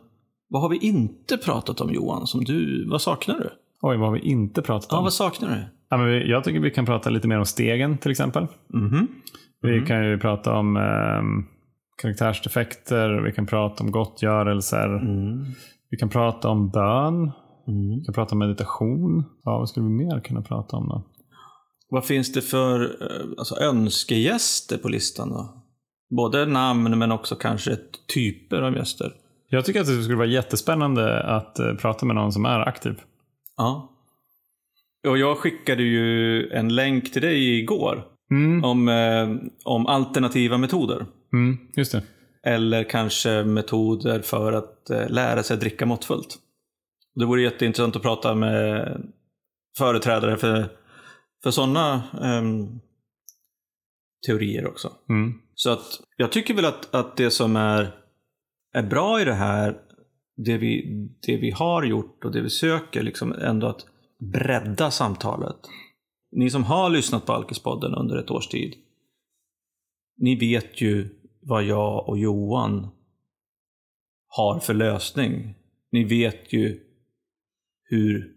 [0.49, 2.27] vad har vi inte pratat om Johan?
[2.27, 3.51] Som du, vad saknar du?
[3.83, 5.05] Oj, vad har vi inte pratat Ja, om?
[5.05, 5.65] vad saknar du?
[5.89, 8.47] Ja, men jag tycker vi kan prata lite mer om stegen till exempel.
[8.69, 9.09] Mhm.
[9.63, 11.23] Vi kan ju prata om eh,
[12.03, 15.45] karaktärsdefekter, vi kan prata om gottgörelser, Mm.
[15.91, 17.31] vi kan prata om bön,
[17.69, 17.99] Mm.
[17.99, 19.25] vi kan prata om meditation.
[19.45, 21.03] Ja, vad skulle vi mer kunna prata om då?
[21.89, 25.63] Vad finns det för eh, alltså, önskegäster på listan då?
[26.17, 27.77] Både namn men också kanske
[28.15, 29.13] typer av gäster.
[29.49, 33.01] Jag tycker att det skulle vara jättespännande att eh, prata med någon som är aktiv.
[33.57, 33.93] Ja.
[35.09, 41.07] Och jag skickade ju en länk till dig igår Mm, om, eh, om alternativa metoder.
[41.33, 42.03] mm, just det.
[42.43, 46.39] Eller kanske metoder för att eh, lära sig att dricka måttfullt.
[47.15, 49.03] Det vore jätteintressant att prata med
[49.79, 50.69] företrädare för,
[51.43, 52.81] för sådana ehm,
[54.27, 54.93] teorier också.
[55.09, 55.35] Mm.
[55.55, 57.95] Så att jag tycker väl att, att det som är,
[58.75, 59.77] är bra i det här,
[60.37, 63.87] det vi, det vi har gjort och det vi söker, liksom ändå att
[64.33, 65.57] bredda samtalet.
[66.33, 68.75] Ni som har lyssnat på Alkispodden under ett års tid,
[70.19, 71.09] ni vet ju
[71.43, 72.89] vad jag och Johan
[74.29, 75.55] har för lösning.
[75.93, 76.81] Ni vet ju
[77.83, 78.37] hur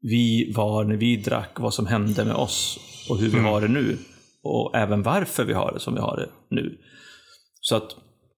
[0.00, 2.78] vi var när vi drack, vad som hände med oss
[3.10, 3.44] och hur vi Mm.
[3.44, 3.98] har det nu.
[4.42, 6.78] Och även varför vi har det som vi har det nu.
[7.60, 7.96] Så att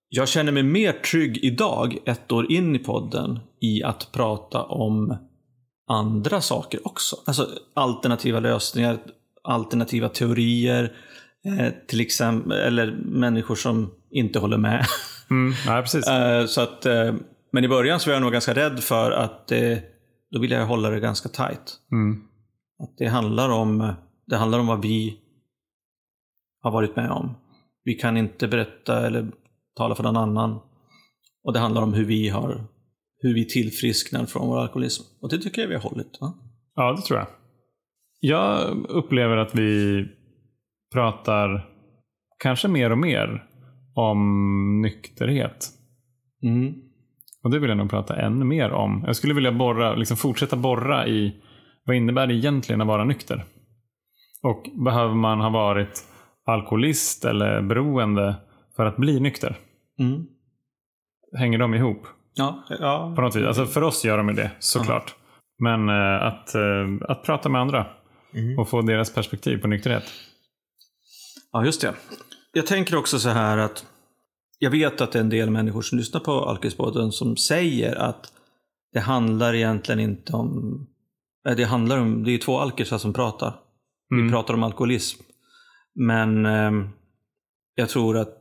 [0.08, 5.16] jag känner mig mer trygg idag, ett år in i podden, i att prata om
[5.88, 7.16] andra saker också.
[7.26, 8.98] Alltså alternativa lösningar,
[9.44, 10.96] alternativa teorier,
[11.44, 14.86] eh, till exempel, eller människor som inte håller med.
[15.30, 15.52] Mm.
[15.66, 16.08] Nej, precis.
[16.08, 17.14] Eh, så att, eh,
[17.52, 19.78] men i början så var jag nog ganska rädd för att eh,
[20.30, 21.78] då vill jag hålla det ganska tight.
[21.92, 22.22] Mm.
[22.82, 23.92] Att det, handlar om,
[24.26, 25.18] det handlar om vad vi
[26.62, 27.34] har varit med om.
[27.84, 29.30] Vi kan inte berätta eller
[29.76, 30.60] tala för någon annan.
[31.44, 32.64] Och det handlar om hur vi har
[33.22, 35.02] hur vi tillfrisknar från vår alkoholism.
[35.20, 36.18] Och det tycker jag vi har hållit.
[36.20, 36.34] Va?
[36.74, 37.28] Ja, det tror jag.
[38.20, 40.04] Jag upplever att vi
[40.92, 41.68] pratar
[42.38, 43.44] kanske mer och mer
[43.94, 45.68] om nykterhet.
[46.42, 46.74] Mm.
[47.42, 49.02] Och det vill jag nog prata ännu mer om.
[49.06, 51.36] Jag skulle vilja borra, liksom fortsätta borra i
[51.84, 53.44] vad innebär det egentligen att vara nykter?
[54.42, 56.04] Och behöver man ha varit
[56.44, 58.36] alkoholist eller beroende
[58.76, 59.56] för att bli nykter?
[59.98, 60.26] Mm.
[61.38, 63.12] Hänger de ihop Ja, ja.
[63.16, 63.46] på något vis?
[63.46, 65.14] Alltså för oss gör de ju det såklart.
[65.58, 66.62] Men eh, att, eh,
[67.08, 67.86] att prata med andra
[68.34, 68.58] Mm.
[68.58, 70.04] och få deras perspektiv på nykterhet.
[71.52, 71.94] ja, just det.
[72.52, 73.86] Jag tänker också så här att
[74.58, 78.32] jag vet att det är en del människor som lyssnar på Alkispodden som säger att
[78.92, 80.78] det handlar egentligen inte om...
[81.48, 83.54] eh, Det handlar om, det är två alkisar som pratar.
[84.08, 85.22] Vi pratar om alkoholism.
[85.94, 86.88] Men ehm,
[87.74, 88.38] jag tror att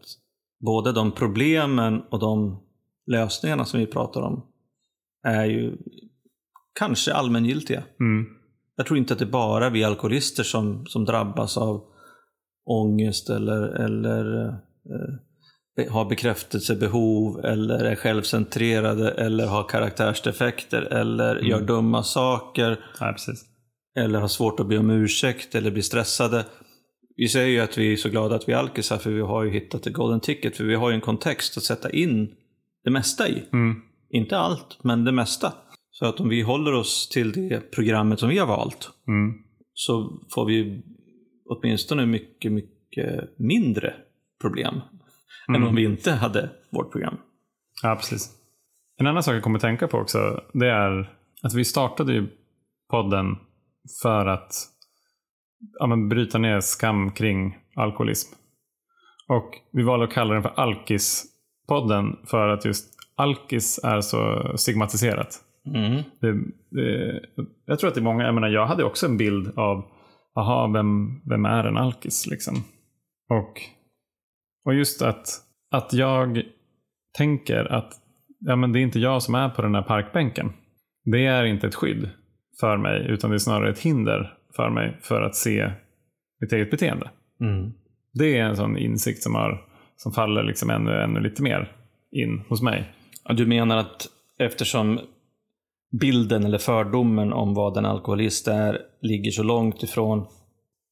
[0.65, 2.62] både de problemen och de
[3.07, 4.45] lösningarna som vi pratar om
[5.27, 5.77] är ju
[6.79, 7.83] kanske allmängiltiga.
[7.99, 8.25] Mm.
[8.75, 11.83] Jag tror inte att det är bara vi alkoholister som, som drabbas av
[12.65, 22.03] ångest eller, eller eh, har bekräftelsebehov eller är självcentrerade eller har karaktärsdefekter eller gör dumma
[22.03, 23.15] saker Ja,
[23.95, 26.45] eller har svårt att be om ursäkt eller blir stressade.
[27.15, 29.43] Vi säger ju att vi är så glada att vi är alkisar för vi har
[29.43, 32.35] ju hittat ett golden ticket för vi har ju en kontext att sätta in
[32.83, 33.43] det mesta i.
[33.53, 33.81] Mm.
[34.09, 35.53] Inte allt, men det mesta.
[35.91, 39.33] Så att om vi håller oss till det programmet som vi har valt Mm.
[39.73, 40.83] så får vi
[41.45, 43.93] åtminstone mycket, mycket mindre
[44.41, 44.81] problem
[45.55, 47.17] än om vi inte hade vårt program.
[47.83, 48.29] Ja, precis.
[48.97, 52.27] En annan sak jag kommer att tänka på också, det är att vi startade ju
[52.89, 53.35] podden
[54.01, 54.53] för att
[55.79, 58.35] ja, men bryta ner skam kring alkoholism.
[59.27, 60.53] Och vi valde att kalla den för
[61.71, 65.39] Alkis-podden för att just alkis är så stigmatiserat.
[65.65, 66.03] Mm.
[66.21, 66.34] Det,
[66.71, 67.21] det,
[67.65, 69.86] jag tror att det är många, jag menar jag hade också en bild av,
[70.36, 72.55] aha, vem, vem är en alkis liksom?
[73.29, 73.62] Och,
[74.65, 75.27] och just att,
[75.71, 76.41] att jag
[77.17, 77.93] tänker att
[78.39, 80.53] ja, men det är inte jag som är på den här parkbänken.
[81.03, 82.10] Det är inte ett skydd
[82.60, 85.71] för mig, utan det är snarare ett hinder för mig för att se
[86.41, 87.10] mitt eget beteende.
[87.41, 87.71] Mm.
[88.13, 89.70] Det är en sån insikt som, har,
[90.03, 91.71] som faller liksom ännu, ännu lite mer
[92.11, 92.83] in hos mig.
[93.27, 94.07] Ja, Du menar att
[94.39, 94.99] eftersom
[96.01, 100.25] bilden eller fördomen om vad en alkoholist är ligger så långt ifrån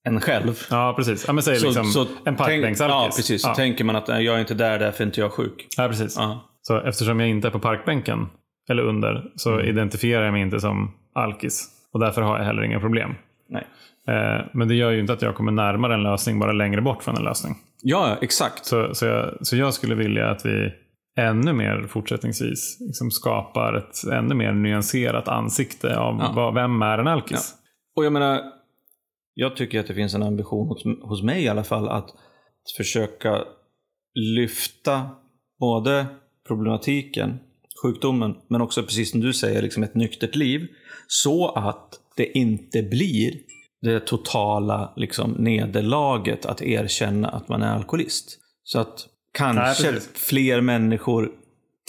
[0.04, 0.60] en själv.
[0.70, 1.24] Ja, precis.
[1.28, 2.96] Ja, men säg liksom en tänk, parkbänksalkis.
[2.96, 3.42] Ja, precis.
[3.42, 3.56] Så Ja.
[3.56, 5.68] tänker man att jag är inte där, därför är inte jag sjuk.
[5.78, 6.16] Ja, precis.
[6.18, 6.40] Ja.
[6.62, 8.28] Så eftersom jag inte är på parkbänken,
[8.70, 9.66] eller under, så Mm.
[9.66, 11.68] identifierar jag mig inte som alkis.
[11.94, 13.16] Och därför har jag heller inga problem.
[13.50, 13.68] Nej.
[14.08, 17.04] Eh, men det gör ju inte att jag kommer närmare en lösning, bara längre bort
[17.04, 17.56] från en lösning.
[17.82, 18.66] Ja, exakt.
[18.66, 20.72] Så, så, jag, så jag skulle vilja att vi
[21.18, 26.32] ännu mer fortsättningsvis liksom skapar ett ännu mer nyanserat ansikte av Ja.
[26.36, 27.56] vad, vem är en alkis.
[27.96, 28.42] Och jag menar,
[29.34, 32.10] jag tycker att det finns en ambition hos, hos mig i alla fall att
[32.78, 33.44] försöka
[34.38, 35.10] lyfta
[35.60, 36.06] både
[36.48, 37.40] problematiken,
[37.84, 40.68] sjukdomen, men också precis som du säger, liksom ett nyktert liv.
[41.08, 43.34] Så att det inte blir
[43.82, 48.40] det totala liksom, nederlaget att erkänna att man är alkoholist.
[48.64, 51.32] Så att kanske Nej, fler människor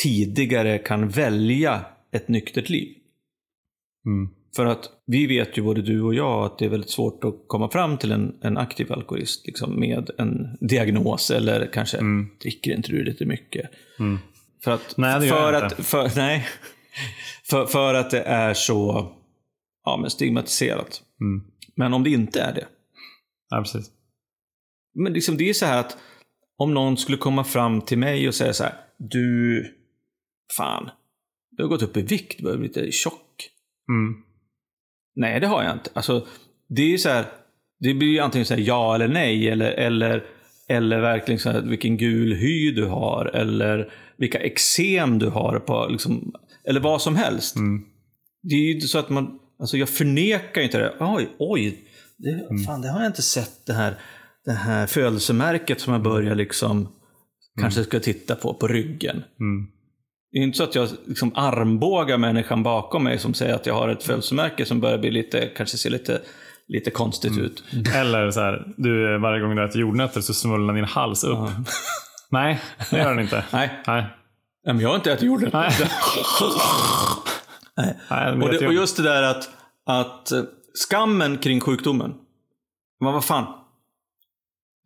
[0.02, 2.88] tidigare kan välja ett nyktert liv.
[4.06, 4.30] Mm.
[4.56, 7.34] För att vi vet ju både du och jag att det är väldigt svårt att
[7.46, 11.98] komma fram till en, en aktiv alkoholist liksom med en diagnos eller kanske
[12.42, 13.70] dricker inte du lite mycket.
[13.98, 14.18] Mm.
[14.64, 15.82] För att, Nej, det gör för jag att, inte.
[15.82, 16.46] för, nej,
[17.44, 19.12] för, för att det är så
[19.84, 21.02] ja, men stigmatiserat.
[21.20, 21.44] Mm.
[21.76, 22.66] Men om det inte är det.
[23.48, 23.90] Ja, precis.
[24.94, 25.98] Men liksom det är så här att
[26.56, 28.74] om någon skulle komma fram till mig och säga så här.
[28.98, 29.64] Du,
[30.56, 30.90] fan,
[31.50, 33.50] du har gått upp i vikt, du börjar bli lite tjock.
[33.88, 34.22] Mm.
[35.14, 35.90] Nej, det har jag inte.
[35.94, 36.26] Alltså,
[36.68, 37.24] det är ju så här,
[37.78, 40.24] det blir ju antingen så här ja eller nej, eller, eller,
[40.68, 45.88] eller verkligen så här, vilken gul hy du har, eller vilka eksem du har, på,
[45.90, 47.56] liksom, eller vad som helst.
[47.56, 47.84] Mm.
[48.42, 50.94] Det är ju inte så att man, alltså jag förnekar ju inte det.
[51.00, 51.78] Oj, oj,
[52.18, 53.94] det, fan, det har jag inte sett det här,
[54.44, 56.88] det här födelsemärket som jag börjar liksom,
[57.60, 59.16] kanske ska titta på, på ryggen.
[59.40, 59.66] Mm.
[60.32, 63.74] Det är inte så att jag liksom armbågar människan bakom mig som säger att jag
[63.74, 66.20] har ett födelsemärke som börjar bli lite, kanske ser lite,
[66.68, 67.64] lite konstigt ut.
[67.94, 71.38] Eller så här, du, varje gång du äter jordnötter så svullnar din hals upp.
[72.30, 73.44] Nej, det gör den inte.
[73.52, 73.70] Nej.
[73.86, 74.04] Nej.
[74.66, 75.50] Men jag har inte ätit jorden.
[77.80, 77.96] Nej.
[78.10, 79.50] Nej, och, det, och just det där att,
[79.86, 80.42] att eh,
[80.88, 82.14] skammen kring sjukdomen.
[83.00, 83.54] Men vad fan.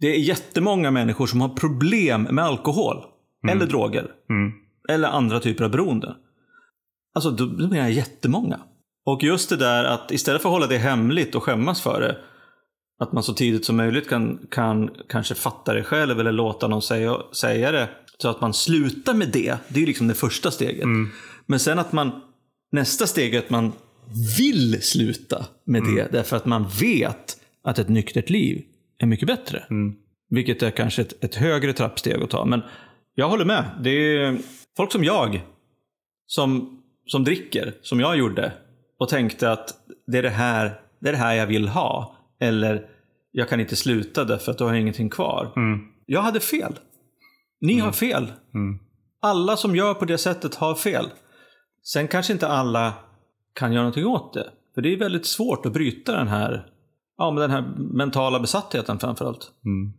[0.01, 3.05] Det är jättemånga människor som har problem med alkohol.
[3.49, 4.11] Eller droger.
[4.31, 4.53] Mm.
[4.89, 6.17] Eller andra typer av beroende.
[7.15, 8.61] Alltså, då, menar jag jättemånga.
[9.07, 12.17] Och just det där att istället för att hålla det hemligt och skämmas för det.
[12.99, 16.83] Att man så tidigt som möjligt kan, kan kanske fatta det själv eller låta någon
[16.83, 17.89] säga, säga det.
[18.19, 19.59] Så att man slutar med det.
[19.69, 20.85] Det är ju liksom det första steget.
[21.47, 22.21] Men sen att man,
[22.75, 23.73] nästa steg är att man
[24.39, 26.13] vill sluta med det.
[26.13, 28.65] Därför att man vet att ett nyktert liv
[28.99, 29.65] är mycket bättre.
[30.31, 32.45] Vilket är kanske ett, ett högre trappsteg att ta.
[32.45, 32.63] Men
[33.15, 33.65] jag håller med.
[33.83, 34.39] Det är
[34.77, 35.43] folk som jag
[36.27, 38.53] som, som dricker, som jag gjorde
[38.99, 39.75] och tänkte att
[40.07, 42.17] det är det, här, det är det här jag vill ha.
[42.41, 42.87] Eller
[43.33, 45.53] jag kan inte sluta därför att då har jag ingenting kvar.
[46.07, 46.79] Jag hade fel.
[47.61, 48.33] Ni har fel.
[49.23, 51.07] Alla som gör på det sättet har fel.
[51.85, 52.94] Sen kanske inte alla
[53.55, 54.51] kan göra någonting åt det.
[54.75, 56.66] För det är väldigt svårt att bryta den här,
[57.18, 59.53] ja, men den här mentala besattheten framförallt.
[59.64, 59.92] Mm.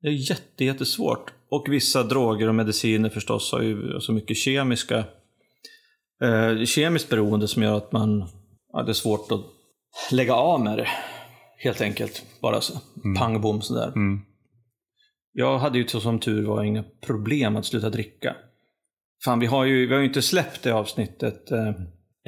[0.00, 1.32] Det är jätte, jättesvårt.
[1.48, 5.04] Och vissa droger och mediciner förstås har ju så mycket kemiska,
[6.22, 8.28] eh, kemiskt beroende som gör att man,
[8.72, 9.44] ja, det är svårt att
[10.12, 10.88] lägga av med det.
[11.58, 12.24] Helt enkelt.
[12.40, 12.80] Bara så,
[13.18, 13.88] pang bom sådär.
[13.88, 14.20] Mm.
[15.32, 18.36] Jag hade ju som tur var inga problem att sluta dricka.
[19.24, 21.72] Fan, vi har ju, vi har ju inte släppt det avsnittet eh,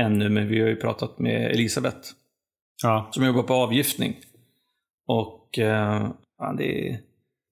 [0.00, 2.08] ännu, men vi har ju pratat med Elisabeth
[2.82, 3.08] Ja.
[3.12, 4.20] som jobbar på avgiftning.
[5.06, 7.00] Och eh, fan, det, är,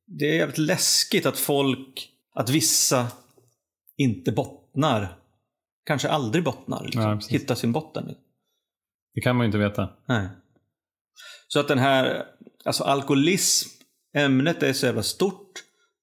[0.07, 3.07] det är jävligt läskigt att folk, att vissa
[3.96, 5.18] inte bottnar.
[5.87, 6.85] Kanske aldrig bottnar.
[6.85, 7.02] Liksom.
[7.02, 7.20] Ja.
[7.28, 8.14] Hittar sin botten.
[9.14, 9.88] Det kan man ju inte veta.
[10.07, 10.28] Nej.
[11.48, 12.26] Så att den här,
[12.64, 13.68] alltså alkoholism,
[14.14, 15.52] ämnet är så jävla stort.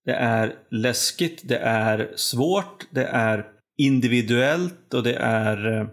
[0.05, 3.45] Det är läskigt, det är svårt, det är
[3.77, 5.87] individuellt och det är eh,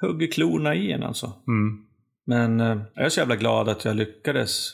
[0.00, 1.32] hugger klorna i en alltså.
[1.48, 1.84] Mm.
[2.26, 4.72] Men eh, jag är så jävla glad att jag lyckades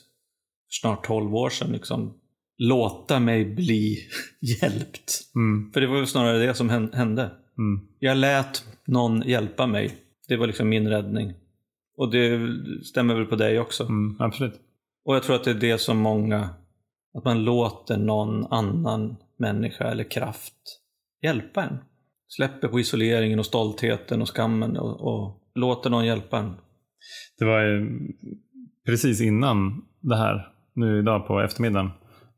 [0.68, 2.14] snart 12 år sedan liksom
[2.58, 3.98] låta mig bli
[4.40, 5.20] hjälpt.
[5.34, 5.72] Mm.
[5.72, 7.30] För det var snarare det som hän- hände.
[7.58, 7.80] Mm.
[7.98, 9.94] Jag lät någon hjälpa mig.
[10.28, 11.34] Det var liksom min räddning.
[11.96, 12.40] Och det
[12.84, 13.84] stämmer väl på dig också.
[13.84, 14.16] Mm.
[14.20, 14.54] Absolut.
[15.04, 16.50] Och jag tror att det är det som många,
[17.18, 20.54] att man låter någon annan människa eller kraft
[21.22, 21.78] hjälpa en.
[22.28, 26.54] Släpper på isoleringen och stoltheten och skammen och, och låter någon hjälpa en.
[27.38, 27.88] Det var ju
[28.86, 31.90] precis innan det här, nu idag på eftermiddagen,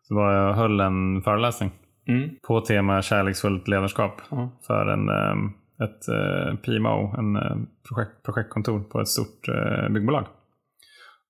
[0.02, 1.70] så var jag höll en föreläsning
[2.08, 2.30] Mm.
[2.48, 4.50] på tema kärleksfullt ledarskap Ja.
[4.66, 5.50] för en, eh,
[5.86, 7.56] ett eh, PMO, en eh,
[7.88, 9.46] projekt, projektkontor på ett stort
[9.90, 10.26] byggbolag.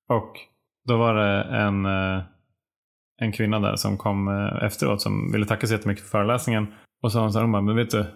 [0.08, 0.32] Och
[0.88, 1.86] då var det en,
[3.20, 6.66] en kvinna där som kom eh, efteråt som ville tacka så jättemycket för föreläsningen.
[7.02, 8.06] Och så sa hon så här, hon bara, men vet du,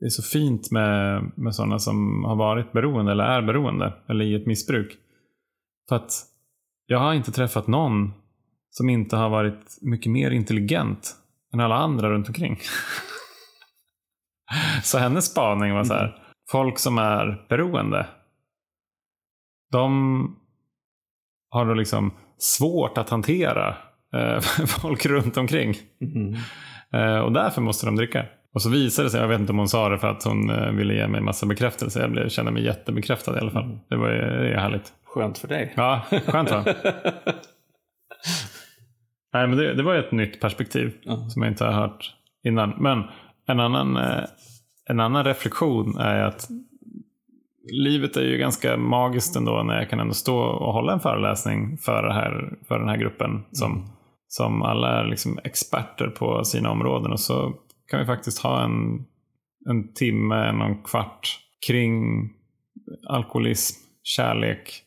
[0.00, 4.24] det är så fint med, med sådana som har varit beroende eller är beroende eller
[4.24, 4.96] i ett missbruk.
[5.88, 6.12] För att
[6.86, 8.12] jag har inte träffat någon
[8.70, 11.16] som inte har varit mycket mer intelligent
[11.54, 12.58] än alla andra runt omkring.
[14.82, 18.06] så hennes spaning var så här, folk som är beroende,
[19.72, 20.36] de
[21.50, 23.76] har då liksom svårt att hantera
[24.14, 25.74] eh, folk runt omkring.
[26.00, 26.34] Mm.
[26.92, 28.26] Eh, och därför måste de dricka.
[28.54, 30.50] Och så visade det sig, jag vet inte om hon sa det för att hon
[30.50, 32.00] eh, ville ge mig massa bekräftelse.
[32.00, 33.78] Jag blev, kände mig jättebekräftad i alla fall.
[33.88, 34.92] Det var det är härligt.
[35.04, 35.72] Skönt för dig.
[35.76, 36.64] Ja, skönt va?
[39.32, 41.28] Nej, men det, det var ett nytt perspektiv Ja.
[41.28, 42.74] som jag inte har hört innan.
[42.78, 43.04] Men
[43.48, 44.24] en annan, eh,
[44.90, 46.48] en annan reflektion är att
[47.72, 51.78] livet är ju ganska magiskt ändå när jag kan ändå stå och hålla en föreläsning
[51.78, 53.90] för, här, för den här gruppen som,
[54.28, 57.54] som alla är liksom experter på sina områden och så
[57.90, 59.04] kan vi faktiskt ha en,
[59.68, 62.22] en timme, en kvart kring
[63.08, 64.82] alkoholism, kärlek,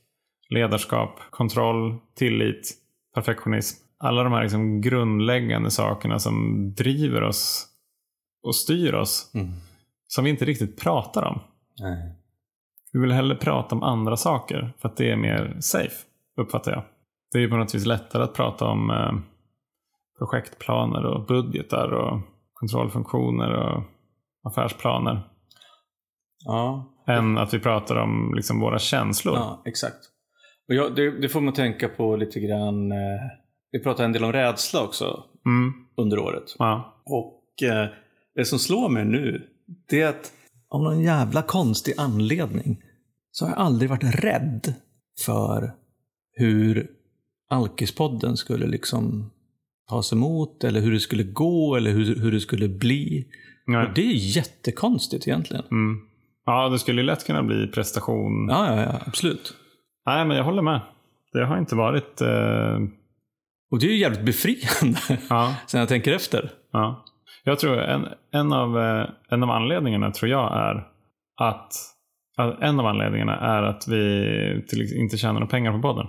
[0.49, 2.73] ledarskap, kontroll, tillit,
[3.15, 3.83] perfektionism.
[3.97, 7.67] Alla de här liksom grundläggande sakerna som driver oss
[8.43, 9.51] och styr oss Mm.
[10.07, 11.39] som vi inte riktigt pratar om.
[11.79, 12.15] Nej.
[12.93, 15.95] Vi vill hellre prata om andra saker för att det är mer safe,
[16.37, 16.83] uppfattar jag.
[17.31, 19.11] Det är ju på något vis lättare att prata om eh,
[20.21, 22.21] projektplaner och budgetar och
[22.53, 23.83] kontrollfunktioner och
[24.43, 25.27] affärsplaner
[26.45, 29.35] Ja, än att vi pratar om liksom våra känslor.
[29.35, 29.97] ja exakt.
[30.67, 32.91] Och jag, det, det får man tänka på lite grann.
[32.91, 32.97] Eh,
[33.71, 36.55] vi pratade en del om rädsla också Mm, under året.
[36.59, 37.01] ja.
[37.05, 37.87] Och eh,
[38.35, 39.47] det som slår mig nu,
[39.89, 40.31] det är att
[40.69, 42.83] av någon jävla konstig anledning
[43.31, 44.73] så har jag aldrig varit rädd
[45.25, 45.71] för
[46.33, 46.87] hur
[47.49, 49.31] Alkispodden skulle liksom
[49.91, 53.27] tas emot eller hur det skulle gå eller hur, hur det skulle bli.
[53.67, 53.87] Nej.
[53.87, 55.63] Och det är jättekonstigt egentligen.
[55.71, 55.97] Mm.
[56.45, 58.47] ja, det skulle lätt kunna bli prestation.
[58.49, 59.53] Ja, ja, ja, absolut.
[60.05, 60.81] Nej, men jag håller med.
[61.33, 62.21] Det har inte varit...
[62.21, 62.77] Eh,
[63.71, 66.51] Och det är ju jävligt befriande ja, sen jag tänker efter.
[66.71, 67.05] ja.
[67.43, 70.87] Jag tror en, en, av, eh, en av anledningarna tror jag är
[71.41, 71.73] att
[72.37, 76.07] att en av anledningarna är att vi till, inte tjänar några pengar på podden.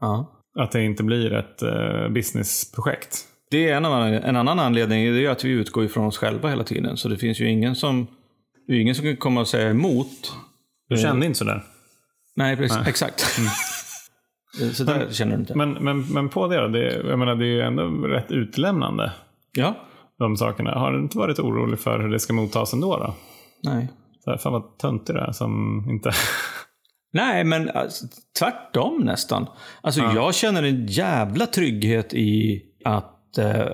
[0.00, 0.41] Ja.
[0.58, 3.18] Att det inte blir ett eh, businessprojekt.
[3.50, 6.48] Det är en, annan, en annan anledning, det är att vi utgår ifrån oss själva
[6.48, 6.96] hela tiden.
[6.96, 8.06] Så det finns ju ingen som,
[8.66, 10.32] det är ingen som kan komma och säga emot.
[10.88, 11.64] Du kände inte sådär?
[12.36, 13.20] Nej, precis, exakt.
[14.72, 15.54] så där känner du inte.
[15.54, 16.68] Men, men, men på det då?
[16.68, 19.12] Det, jag menar, det är ju ändå rätt utlämnande.
[19.52, 19.76] Ja,
[20.18, 20.70] De sakerna.
[20.70, 22.96] Har du inte varit orolig för hur det ska mottas ändå?
[22.96, 23.14] Då?
[23.62, 23.88] nej.
[24.24, 26.10] Så här, fan vad töntig du är som inte...
[27.12, 28.06] Nej, men alltså,
[28.38, 29.46] tvärtom nästan.
[29.80, 33.68] Alltså, jag känner en jävla trygghet i att eh,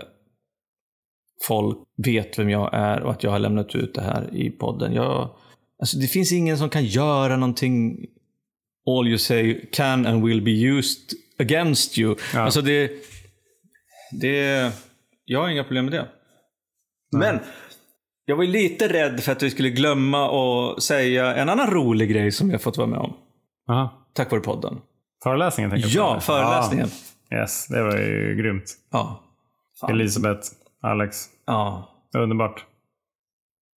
[1.46, 4.92] folk vet vem jag är och att jag har lämnat ut det här i podden.
[4.92, 5.30] Jag,
[5.78, 8.06] Alltså det finns ingen som kan göra någonting
[8.90, 12.16] all you say can and will be used against you.
[12.34, 12.40] Ja.
[12.40, 12.90] Alltså det,
[14.20, 14.72] det...
[15.24, 16.08] Jag har inga problem med det.
[17.12, 17.40] Men
[18.24, 22.10] jag var ju lite rädd för att vi skulle glömma att säga en annan rolig
[22.10, 23.16] grej som jag fått vara med om.
[23.68, 23.92] Aha.
[24.12, 24.80] Tack vare podden.
[25.22, 26.16] Föreläsningen tänker jag.
[26.16, 26.88] Ja, föreläsningen.
[27.28, 27.36] Ja.
[27.38, 28.64] Yes, det var ju grymt.
[28.92, 29.20] Ja.
[29.80, 29.90] Fan.
[29.90, 30.40] Elisabeth,
[30.82, 31.16] Alex.
[31.46, 32.64] Ja, Underbart.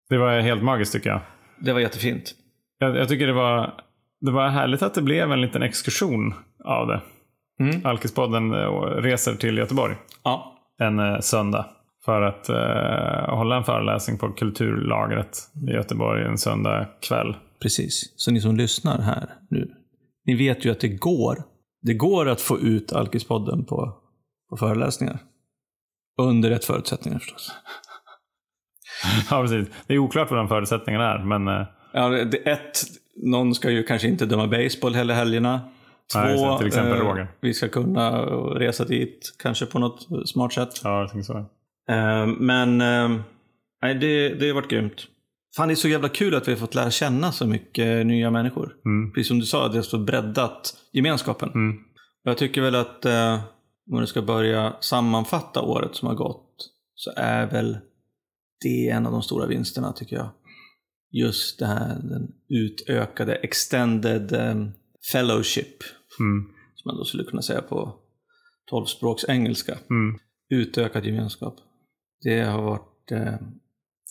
[0.10, 1.20] Det var helt magiskt tycker jag.
[1.60, 2.32] det var jättefint.
[2.78, 3.74] Jag, jag tycker det var,
[4.22, 6.34] det var härligt att det blev en liten exkursion
[6.66, 7.02] av det.
[7.60, 7.86] Mm.
[7.86, 10.56] Alkispodden eh, reser till Göteborg Ja.
[10.80, 11.66] en eh, söndag
[12.06, 15.38] för att eh, hålla en föreläsning på Kulturlagret
[15.70, 17.36] i Göteborg en söndag kväll.
[17.62, 18.14] Precis.
[18.16, 19.72] Så ni som lyssnar här nu,
[20.30, 21.44] ni vet ju att det går.
[21.82, 23.94] Det går att få ut Alkispodden på,
[24.50, 25.20] på föreläsningar.
[26.22, 27.52] Under rätt förutsättningar förstås.
[29.30, 29.68] Ja, precis.
[29.88, 32.80] Det är oklart vad de förutsättningarna är, men eh, Ja, det, ett,
[33.24, 35.62] någon ska ju kanske inte döma baseball hela helgerna.
[36.14, 36.58] Två, Nej.
[36.58, 37.28] Till exempel eh, Roger.
[37.42, 38.22] vi ska kunna
[38.56, 40.82] resa dit, kanske på något smart sätt.
[40.84, 41.38] ja, jag tänker så.
[41.90, 43.20] Eh, men eh,
[44.00, 45.08] det, det har varit grymt.
[45.56, 48.32] Fan, det är så jävla kul att vi har fått lära känna så mycket nya
[48.32, 48.76] människor.
[48.86, 49.12] Mm.
[49.14, 51.50] Precis som du sa, det har så breddat gemenskapen.
[51.50, 51.78] Mm.
[52.24, 53.34] Jag tycker väl att eh,
[53.92, 56.56] om man ska börja sammanfatta året som har gått
[56.96, 57.78] så är väl
[58.62, 60.30] det en av de stora vinsterna tycker jag.
[61.12, 64.56] Just det här den utökade extended eh,
[65.12, 65.84] fellowship
[66.20, 66.44] Mm.
[66.76, 67.96] som man då skulle kunna säga på
[68.70, 69.78] tolvspråksengelska.
[69.90, 70.20] Mm.
[70.50, 71.56] Utökad gemenskap.
[72.22, 73.36] Det har varit eh,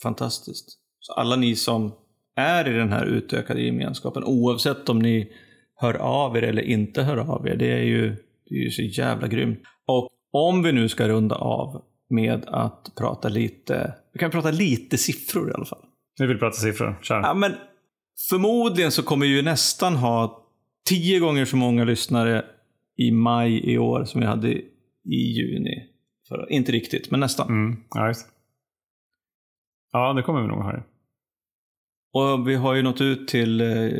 [0.03, 0.78] fantastiskt.
[0.99, 1.91] Så alla ni som
[2.35, 5.31] är i den här utökade gemenskapen, oavsett om ni
[5.75, 8.15] hör av er eller inte hör av er, det är ju,
[8.49, 9.59] det är ju så jävla grymt.
[9.85, 14.97] Och om vi nu ska runda av med att prata lite, vi kan prata lite
[14.97, 15.85] siffror i alla fall.
[16.19, 16.99] Vi vill prata siffror.
[17.01, 17.21] Kör.
[17.21, 17.55] Ja, men
[18.29, 20.45] förmodligen så kommer vi ju nästan ha
[20.89, 22.45] tio gånger så många lyssnare
[22.97, 24.51] i maj i år som vi hade
[25.05, 25.85] i juni.
[26.27, 27.47] För, inte riktigt, men nästan.
[27.47, 27.77] Mm.
[27.93, 28.15] Det.
[29.91, 30.71] Ja, det kommer vi nog ha.
[30.71, 30.83] det.
[32.13, 33.91] Och vi har ju nått ut till, eh,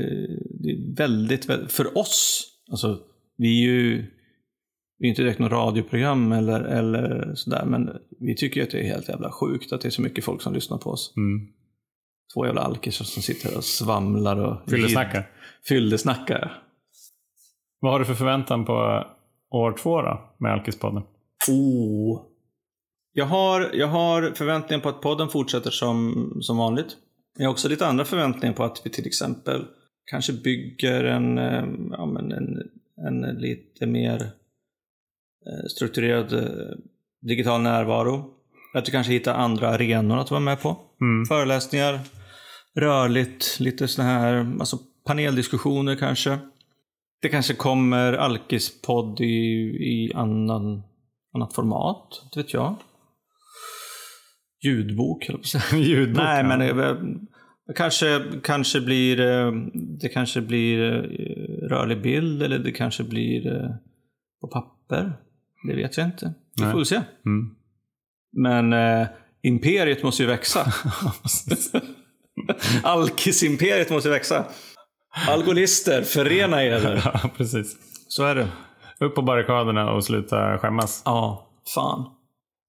[0.98, 3.00] väldigt, väldigt, för oss, alltså
[3.38, 4.06] vi är ju
[5.00, 8.80] vi är inte direkt något radioprogram eller, eller sådär, men vi tycker ju att det
[8.80, 11.14] är helt jävla sjukt att det är så mycket folk som lyssnar på oss.
[11.18, 11.48] Mm.
[12.34, 15.30] Två jävla alkisar som sitter och svamlar och Fyllesnackar.
[15.68, 16.64] Fyllesnackar.
[17.80, 19.06] Vad har du för förväntan på
[19.52, 21.04] år två då, med Alkispodden?
[21.50, 22.29] Oh.
[23.14, 26.98] Jag har, jag har förväntningar på att podden fortsätter som, som vanligt.
[27.38, 29.66] Jag har också lite andra förväntningar på att vi till exempel
[30.06, 32.58] kanske bygger en, eh, ja, men en,
[33.08, 36.78] en lite mer eh, strukturerad eh,
[37.22, 38.34] digital närvaro.
[38.74, 40.78] Att vi kanske hittar andra arenor att vara med på.
[41.02, 41.26] Mm.
[41.26, 42.00] Föreläsningar,
[42.76, 46.40] rörligt, lite sådana här alltså paneldiskussioner kanske.
[47.22, 49.26] Det kanske kommer Alkis-podd i,
[49.70, 50.84] i annan,
[51.36, 52.76] annat format, inte vet jag.
[54.64, 55.30] Ljudbok.
[55.74, 56.24] Ljudbok.
[56.24, 56.96] Nej, men eh,
[57.76, 59.52] kanske, kanske blir eh,
[60.02, 63.70] det kanske blir eh, rörlig bild eller det kanske blir
[64.42, 65.14] på papper.
[65.68, 66.34] Det vet jag inte.
[66.56, 67.02] Vi får väl se.
[67.26, 67.56] Mm.
[68.32, 69.08] Men eh,
[69.44, 70.66] imperiet måste ju växa.
[72.84, 74.46] Alkis-imperiet måste växa.
[75.28, 77.02] Alkoholister, förena er.
[77.14, 77.78] ja, precis.
[78.08, 78.48] Så är det.
[79.00, 81.02] Upp på barrikaderna och sluta skämmas.
[81.06, 82.06] Ja, fan.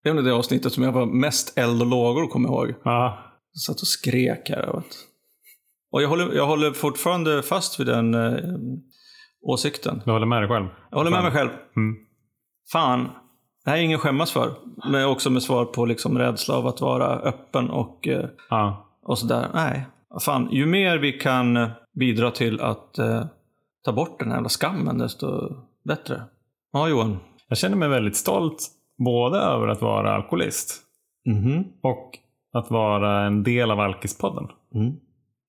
[0.03, 2.75] Det är nog det avsnittet som jag var mest eld och lågor, kommer jag ihåg.
[2.85, 3.19] Ja.
[3.53, 4.73] Jag satt och skrek här.
[4.75, 4.97] Vet.
[5.93, 8.39] Och jag håller, jag håller fortfarande fast vid den eh,
[9.43, 10.03] åsikten.
[10.05, 10.67] Du håller med dig själv?
[10.91, 11.51] Jag håller med mig själv.
[11.77, 11.97] Mm.
[12.73, 13.09] Fan,
[13.65, 14.55] det här är ingen skämmas för.
[14.91, 18.91] Men också med svar på liksom rädsla av att vara öppen och, eh, Ja.
[19.03, 19.49] och sådär.
[19.55, 19.87] Nej,
[20.25, 20.49] fan.
[20.51, 21.71] Ju mer vi kan
[22.01, 23.25] bidra till att eh,
[23.85, 25.27] ta bort den här jävla skammen, desto
[25.85, 26.23] bättre.
[26.73, 27.17] Ja, Johan.
[27.49, 28.69] Jag känner mig väldigt stolt
[29.05, 30.77] både över att vara alkoholist
[31.27, 31.65] Mhm.
[31.83, 32.11] och
[32.53, 34.49] att vara en del av Alkispodden.
[34.75, 34.93] Mm.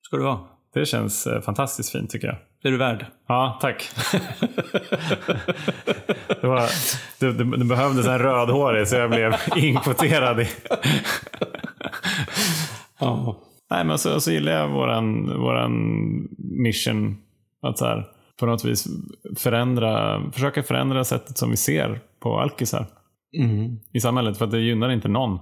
[0.02, 0.40] Ska du vara.
[0.74, 2.38] Det känns eh, fantastiskt fint tycker jag.
[2.62, 3.06] Det är du värd.
[3.28, 3.90] Ja, tack.
[6.42, 6.62] det, var,
[7.20, 10.48] det, det, det behövdes en rödhårig så jag blev inkvoterad i...
[13.00, 13.38] Ja.
[13.70, 15.72] Nej, men så, så gillar jag våran, våran
[16.38, 17.18] mission.
[17.62, 18.08] Att så här,
[18.40, 18.88] på något vis
[19.38, 22.86] förändra, försöka förändra sättet som vi ser på alkisar
[23.38, 23.80] Mm.
[23.94, 24.38] i samhället.
[24.38, 25.40] För att det gynnar inte någon.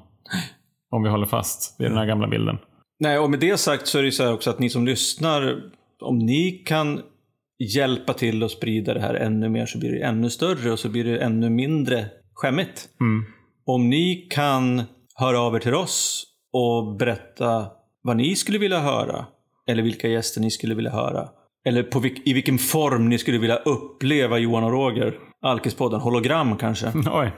[0.92, 2.58] Om vi håller fast vid den här gamla bilden.
[3.00, 4.86] Nej, och med det sagt så är det ju så här också att ni som
[4.86, 5.62] lyssnar,
[6.02, 7.02] om ni kan
[7.76, 10.90] hjälpa till att sprida det här ännu mer så blir det ännu större och så
[10.90, 12.90] blir det ännu mindre skämmigt.
[13.02, 13.26] Mm.
[13.66, 14.84] Om ni kan
[15.16, 17.68] höra av er till oss och berätta
[18.02, 19.26] vad ni skulle vilja höra
[19.68, 21.30] Eller vilka gäster ni skulle vilja höra.
[21.66, 25.14] Eller på vilk, i vilken form ni skulle vilja uppleva Johan och Roger.
[25.42, 26.92] Alkispodden, hologram kanske.
[27.12, 27.32] Oj.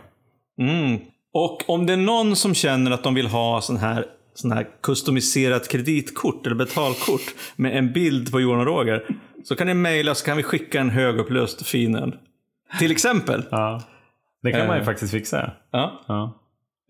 [0.70, 0.99] Mm.
[1.34, 4.68] Och om det är någon som känner att de vill ha sån här, sån här
[4.84, 7.22] customiserat kreditkort eller betalkort
[7.55, 9.18] med en bild på Johan och Roger.
[9.43, 12.14] Så kan ni mejla så kan vi skicka en högupplöst fin
[12.80, 13.43] Till exempel.
[13.51, 13.82] Ja.
[14.43, 14.86] Det kan man ju Eh.
[14.86, 15.51] faktiskt fixa.
[15.72, 16.01] Ja.
[16.07, 16.38] Ja.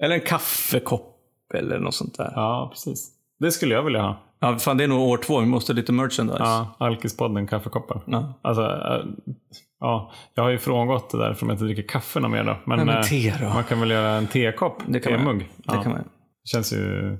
[0.03, 1.17] Eller en kaffekopp
[1.53, 2.31] eller något sånt där.
[2.35, 3.11] ja, precis.
[3.39, 4.17] Det skulle jag vilja ha.
[4.39, 5.39] Ja, fan det är nog år två.
[5.39, 6.39] Vi måste ha lite merchandise.
[6.43, 8.01] Ja, Alkispodden kaffekoppar.
[8.05, 8.33] Ja.
[8.41, 9.05] Alltså, äh,
[9.81, 12.43] ja, jag har ju frångått det där för att jag inte dricker kaffe något mer
[12.43, 12.57] då.
[12.65, 13.49] Men, Nej, men äh, te då?
[13.53, 15.49] man kan väl göra en tekopp, Det kan man temugg.
[15.57, 16.03] Det kan man.
[16.43, 17.17] Känns ju,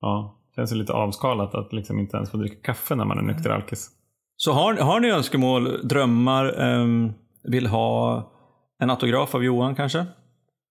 [0.00, 3.22] ja, känns ju lite avskalat att liksom inte ens få dricka kaffe när man är
[3.22, 3.90] nykter alkis.
[4.36, 8.22] Så har, har ni önskemål, drömmar, ehm, vill ha
[8.82, 10.06] en autograf av Johan kanske?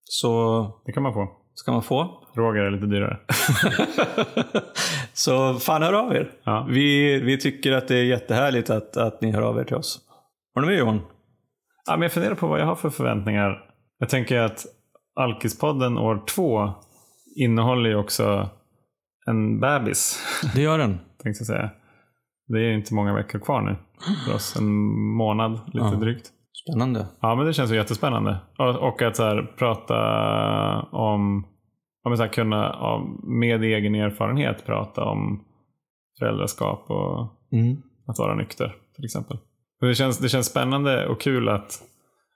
[0.03, 1.27] Så Det kan man få.
[1.53, 2.21] ska man få.
[2.35, 3.17] Roger är lite dyrare.
[5.13, 6.31] Så fan hör av er.
[6.43, 6.67] Ja.
[6.69, 9.99] Vi, vi tycker att det är jättehärligt att, att ni hör av er till oss.
[10.55, 11.01] Har du med Johan?
[11.87, 13.63] Ja, men jag funderar på vad jag har för förväntningar.
[13.99, 14.65] Jag tänker att
[15.15, 16.69] Alkispodden år två
[17.35, 18.49] innehåller ju också
[19.27, 20.19] en bebis.
[20.55, 20.89] Det gör den.
[21.23, 21.69] tänkte jag säga.
[22.47, 23.75] Det är inte många veckor kvar nu
[24.27, 24.55] för oss.
[24.55, 24.65] En
[25.17, 25.91] månad, lite Ja.
[25.95, 26.31] drygt.
[26.67, 27.07] Spännande.
[27.21, 28.37] Ja, men det känns ju jättespännande.
[28.57, 29.95] Och, att så här, prata
[30.81, 31.47] om,
[32.03, 32.75] om så här, kunna
[33.23, 35.43] med egen erfarenhet prata om
[36.19, 37.81] föräldraskap och Mm.
[38.07, 39.37] att vara nykter till exempel.
[39.85, 41.79] Och det, känns, det känns spännande och kul att,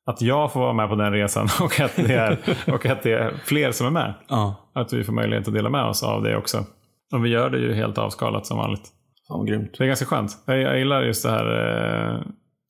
[0.05, 2.39] att jag får vara med på den resan och att det är,
[2.73, 4.13] och att det är fler som är med.
[4.27, 6.65] Ja, Att vi får möjlighet att dela med oss av det också.
[7.13, 8.89] Och vi gör det ju helt avskalat som vanligt.
[9.27, 9.75] fan grymt.
[9.77, 10.37] Det är ganska skönt.
[10.45, 12.15] Jag, jag gillar just det här.
[12.15, 12.21] Eh,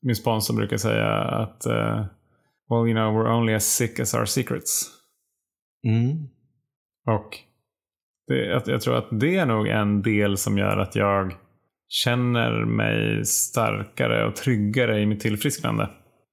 [0.02, 2.04] min sponsor brukar säga att eh,
[2.70, 4.90] Well, you know, we're only as sick as our secrets.
[5.86, 6.28] Mm.
[7.16, 7.38] Och
[8.26, 11.34] det, jag, jag tror att det är nog en del som gör att jag
[11.90, 15.88] känner mig starkare och tryggare i mitt tillfrisknande.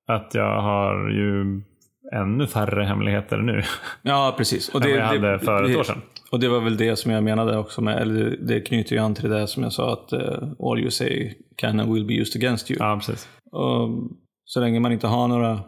[0.08, 1.62] Att jag har ju
[2.16, 3.64] ännu färre hemligheter nu
[4.02, 4.70] Ja, precis.
[4.70, 6.02] Och än vad jag hade för ett år sedan.
[6.32, 9.02] Och det var väl det som jag menade också med, eller det, det knyter ju
[9.02, 12.14] an till det som jag sa att uh, all you say can and will be
[12.14, 12.78] used against you.
[12.80, 13.30] Ja, precis.
[13.52, 13.90] Och
[14.44, 15.60] så länge man inte har några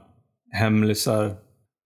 [0.52, 1.36] hemlisar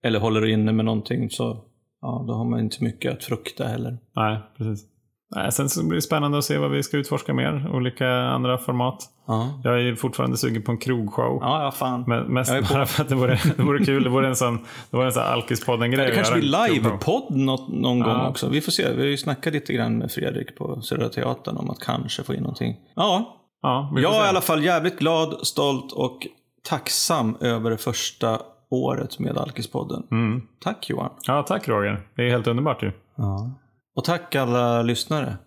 [0.04, 1.64] eller håller inne med någonting så
[2.01, 3.97] ja, då har man inte mycket att frukta heller.
[4.16, 4.93] Nej, precis.
[5.36, 7.70] Nej, sen så blir det spännande att se vad vi ska utforska mer.
[7.74, 9.10] Olika andra format.
[9.28, 11.38] Ja, Jag är fortfarande sugen på en krogshow.
[11.42, 12.04] ja, ja fan.
[12.08, 14.04] Men mest bara för att det vore, det vore kul.
[14.04, 14.58] Det vore en sån,
[14.92, 16.06] det vore en sån Alkispodden-grej.
[16.08, 18.06] Det kanske blir livepodd någon Ja.
[18.06, 18.50] gång också.
[18.50, 18.94] Vi får se.
[18.94, 22.34] Vi har ju snackat lite grann med Fredrik på Södra Teatern om att kanske få
[22.34, 22.76] in någonting.
[22.96, 26.28] Ja, Ja, jag är i alla fall jävligt glad, stolt och
[26.70, 30.04] tacksam över det första året med Alkispodden.
[30.12, 30.42] Mm.
[30.64, 31.10] Tack Johan.
[31.28, 32.08] Ja, tack Roger.
[32.16, 32.92] Det är helt underbart ju.
[33.16, 33.52] Ja.
[33.96, 35.38] Och tack alla lyssnare.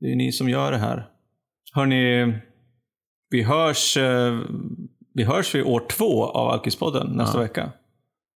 [0.00, 1.08] Det är ni som gör det här.
[1.72, 2.34] Hörni,
[3.30, 4.38] vi hörs, eh,
[5.14, 7.42] vi hörs vid år två av Alkispodden nästa Ja.
[7.42, 7.72] vecka.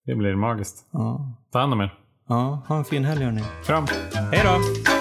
[0.04, 0.86] Det blir magiskt.
[0.92, 1.32] Ja.
[1.52, 1.94] Ta hand om er.
[2.28, 3.42] ja, ha en fin helg hörni.
[3.64, 3.86] Kram.
[4.32, 4.95] Hej då!